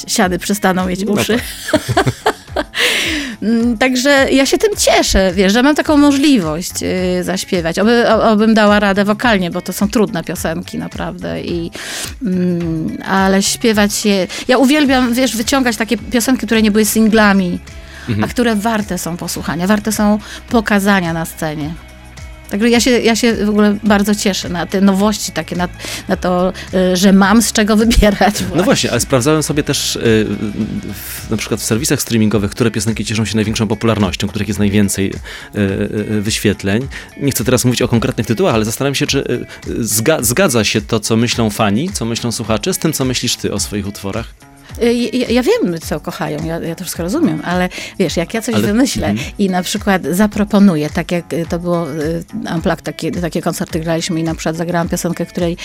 [0.07, 1.39] siady przestaną mieć no uszy.
[1.73, 2.35] No tak.
[3.43, 7.79] Mm, także ja się tym cieszę, wiesz, że mam taką możliwość yy, zaśpiewać.
[7.79, 11.43] Oby, obym dała radę wokalnie, bo to są trudne piosenki naprawdę.
[11.43, 11.71] I,
[12.23, 14.27] mm, ale śpiewać je...
[14.49, 17.59] Ja uwielbiam, wiesz, wyciągać takie piosenki, które nie były singlami,
[18.09, 18.25] mhm.
[18.25, 21.75] a które warte są posłuchania, warte są pokazania na scenie.
[22.53, 25.69] Także ja się, ja się w ogóle bardzo cieszę na te nowości takie, na,
[26.09, 28.35] na to, y, że mam z czego wybierać.
[28.35, 28.57] Właśnie.
[28.57, 30.27] No właśnie, ale sprawdzałem sobie też y,
[30.95, 35.13] w, na przykład w serwisach streamingowych, które piosenki cieszą się największą popularnością, których jest najwięcej
[35.57, 36.89] y, wyświetleń.
[37.21, 39.47] Nie chcę teraz mówić o konkretnych tytułach, ale zastanawiam się, czy
[40.21, 43.61] zgadza się to, co myślą fani, co myślą słuchacze, z tym, co myślisz ty o
[43.61, 44.52] swoich utworach?
[44.83, 47.69] Y, ja, ja, wiem, co kochają, ja, ja to wszystko rozumiem, ale
[47.99, 48.67] wiesz, jak ja coś ale...
[48.67, 49.25] wymyślę mm.
[49.39, 51.87] i na przykład zaproponuję, tak jak to było
[52.47, 55.57] Amplak, y, takie, takie koncerty graliśmy i na przykład zagrałam piosenkę, której,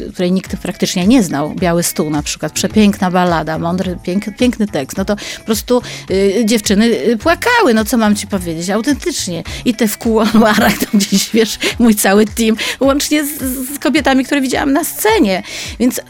[0.00, 4.66] y, której nikt praktycznie nie znał, Biały Stół na przykład, przepiękna balada, mądry, pięk, piękny
[4.66, 9.42] tekst, no to po prostu y, dziewczyny płakały, no co mam ci powiedzieć, autentycznie.
[9.64, 13.38] I te w kuluarach tam gdzieś, wiesz, mój cały team, łącznie z,
[13.74, 15.42] z kobietami, które widziałam na scenie.
[15.80, 16.00] Więc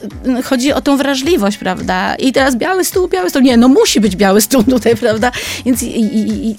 [0.45, 1.90] chodzi o tą wrażliwość, prawda?
[1.91, 2.15] Prawda?
[2.15, 3.43] I teraz biały stół, biały stół.
[3.43, 5.33] Nie, no musi być biały stół tutaj, prawda?
[5.67, 6.57] Więc i, i, i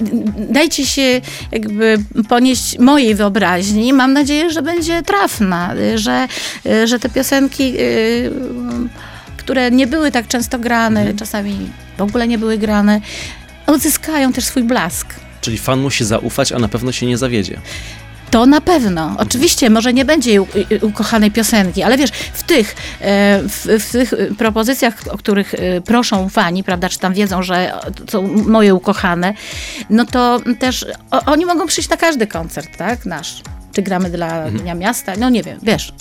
[0.50, 1.22] dajcie się
[1.52, 1.98] jakby
[2.30, 3.94] ponieść mojej wyobraźni.
[3.94, 6.28] Mam nadzieję, że będzie trafna, że,
[6.86, 8.32] że te piosenki, y,
[9.38, 11.18] które nie były tak często grane, mhm.
[11.18, 13.02] czasami w ogóle nie były grane,
[13.68, 15.16] odzyskają też swój blask.
[15.42, 17.60] Czyli fan musi zaufać, a na pewno się nie zawiedzie.
[18.32, 19.16] To na pewno.
[19.18, 20.42] Oczywiście, może nie będzie
[20.82, 26.30] ukochanej piosenki, ale wiesz, w tych, e, w, w, tych propozycjach, o których e, proszą
[26.30, 27.74] fani, prawda, czy tam wiedzą, że
[28.10, 29.34] są moje ukochane,
[29.90, 30.86] no to też
[31.26, 33.42] oni mogą przyjść na każdy koncert, tak, nasz.
[33.74, 34.58] Czy gramy dla mhm.
[34.58, 35.94] Dnia Miasta, no nie wiem, wiesz.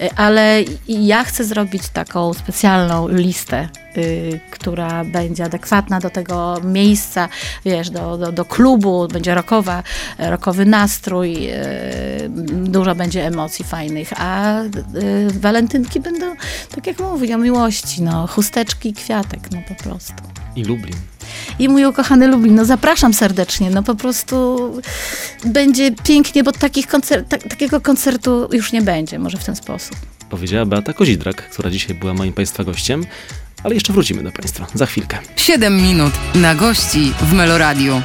[0.00, 7.28] E, ale ja chcę zrobić taką specjalną listę, y, która będzie adekwatna do tego miejsca,
[7.64, 9.82] wiesz, do, do, do klubu, będzie rokowa,
[10.18, 14.68] rokowy nastrój, y, dużo będzie emocji fajnych, a y,
[15.40, 16.36] walentynki będą,
[16.74, 20.22] tak jak mówię, o miłości, no, chusteczki i kwiatek, no po prostu.
[20.56, 21.17] I Lublin.
[21.58, 22.54] I mój ukochany Lublin.
[22.54, 24.58] No zapraszam serdecznie, no po prostu
[25.44, 29.96] będzie pięknie, bo takich koncer ta takiego koncertu już nie będzie, może w ten sposób.
[30.30, 33.04] Powiedziała Beata Kozidrak, która dzisiaj była moim Państwa gościem,
[33.64, 35.18] ale jeszcze wrócimy do Państwa za chwilkę.
[35.36, 38.02] 7 minut na gości w Meloradiu.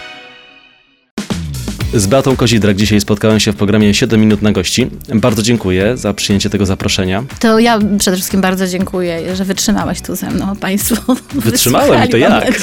[1.93, 4.89] Z Beatą Kozidrak dzisiaj spotkałem się w programie 7 minut na gości.
[5.15, 7.23] Bardzo dziękuję za przyjęcie tego zaproszenia.
[7.39, 11.15] To ja przede wszystkim bardzo dziękuję, że wytrzymałeś tu ze mną, Państwo.
[11.45, 12.45] Wytrzymałem, to jak?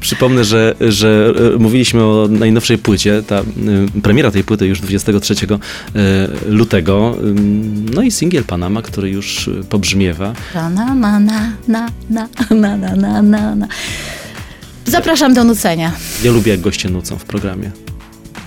[0.00, 3.22] Przypomnę, że, że e, mówiliśmy o najnowszej płycie.
[3.22, 3.44] Ta, e,
[4.02, 5.48] premiera tej płyty już 23 e,
[6.48, 7.16] lutego.
[7.94, 10.32] No i singiel Panama, który już pobrzmiewa.
[10.54, 13.54] Panama, na, na, na, na, na, na, na.
[13.54, 13.68] na.
[14.86, 15.92] Zapraszam do nucenia.
[16.24, 17.70] Ja lubię, jak goście nucą w programie.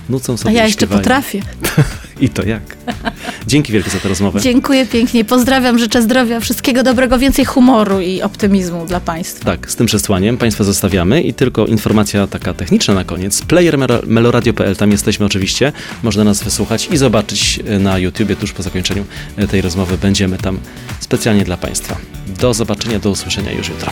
[0.08, 1.00] Nucą A sobie ja i jeszcze śpiewają.
[1.00, 1.42] potrafię.
[2.20, 2.62] I to jak.
[3.46, 4.40] Dzięki wielkie za tę rozmowę.
[4.40, 5.24] Dziękuję pięknie.
[5.24, 9.44] Pozdrawiam, życzę zdrowia, wszystkiego dobrego, więcej humoru i optymizmu dla Państwa.
[9.44, 13.42] Tak, z tym przesłaniem Państwa zostawiamy i tylko informacja taka techniczna na koniec.
[13.42, 15.72] Player melo- meloradio.pl, tam jesteśmy oczywiście,
[16.02, 19.04] można nas wysłuchać i zobaczyć e, na YouTubie tuż po zakończeniu
[19.36, 19.98] e, tej rozmowy.
[19.98, 20.58] Będziemy tam
[21.00, 21.96] specjalnie dla Państwa.
[22.40, 23.90] Do zobaczenia, do usłyszenia już jutro.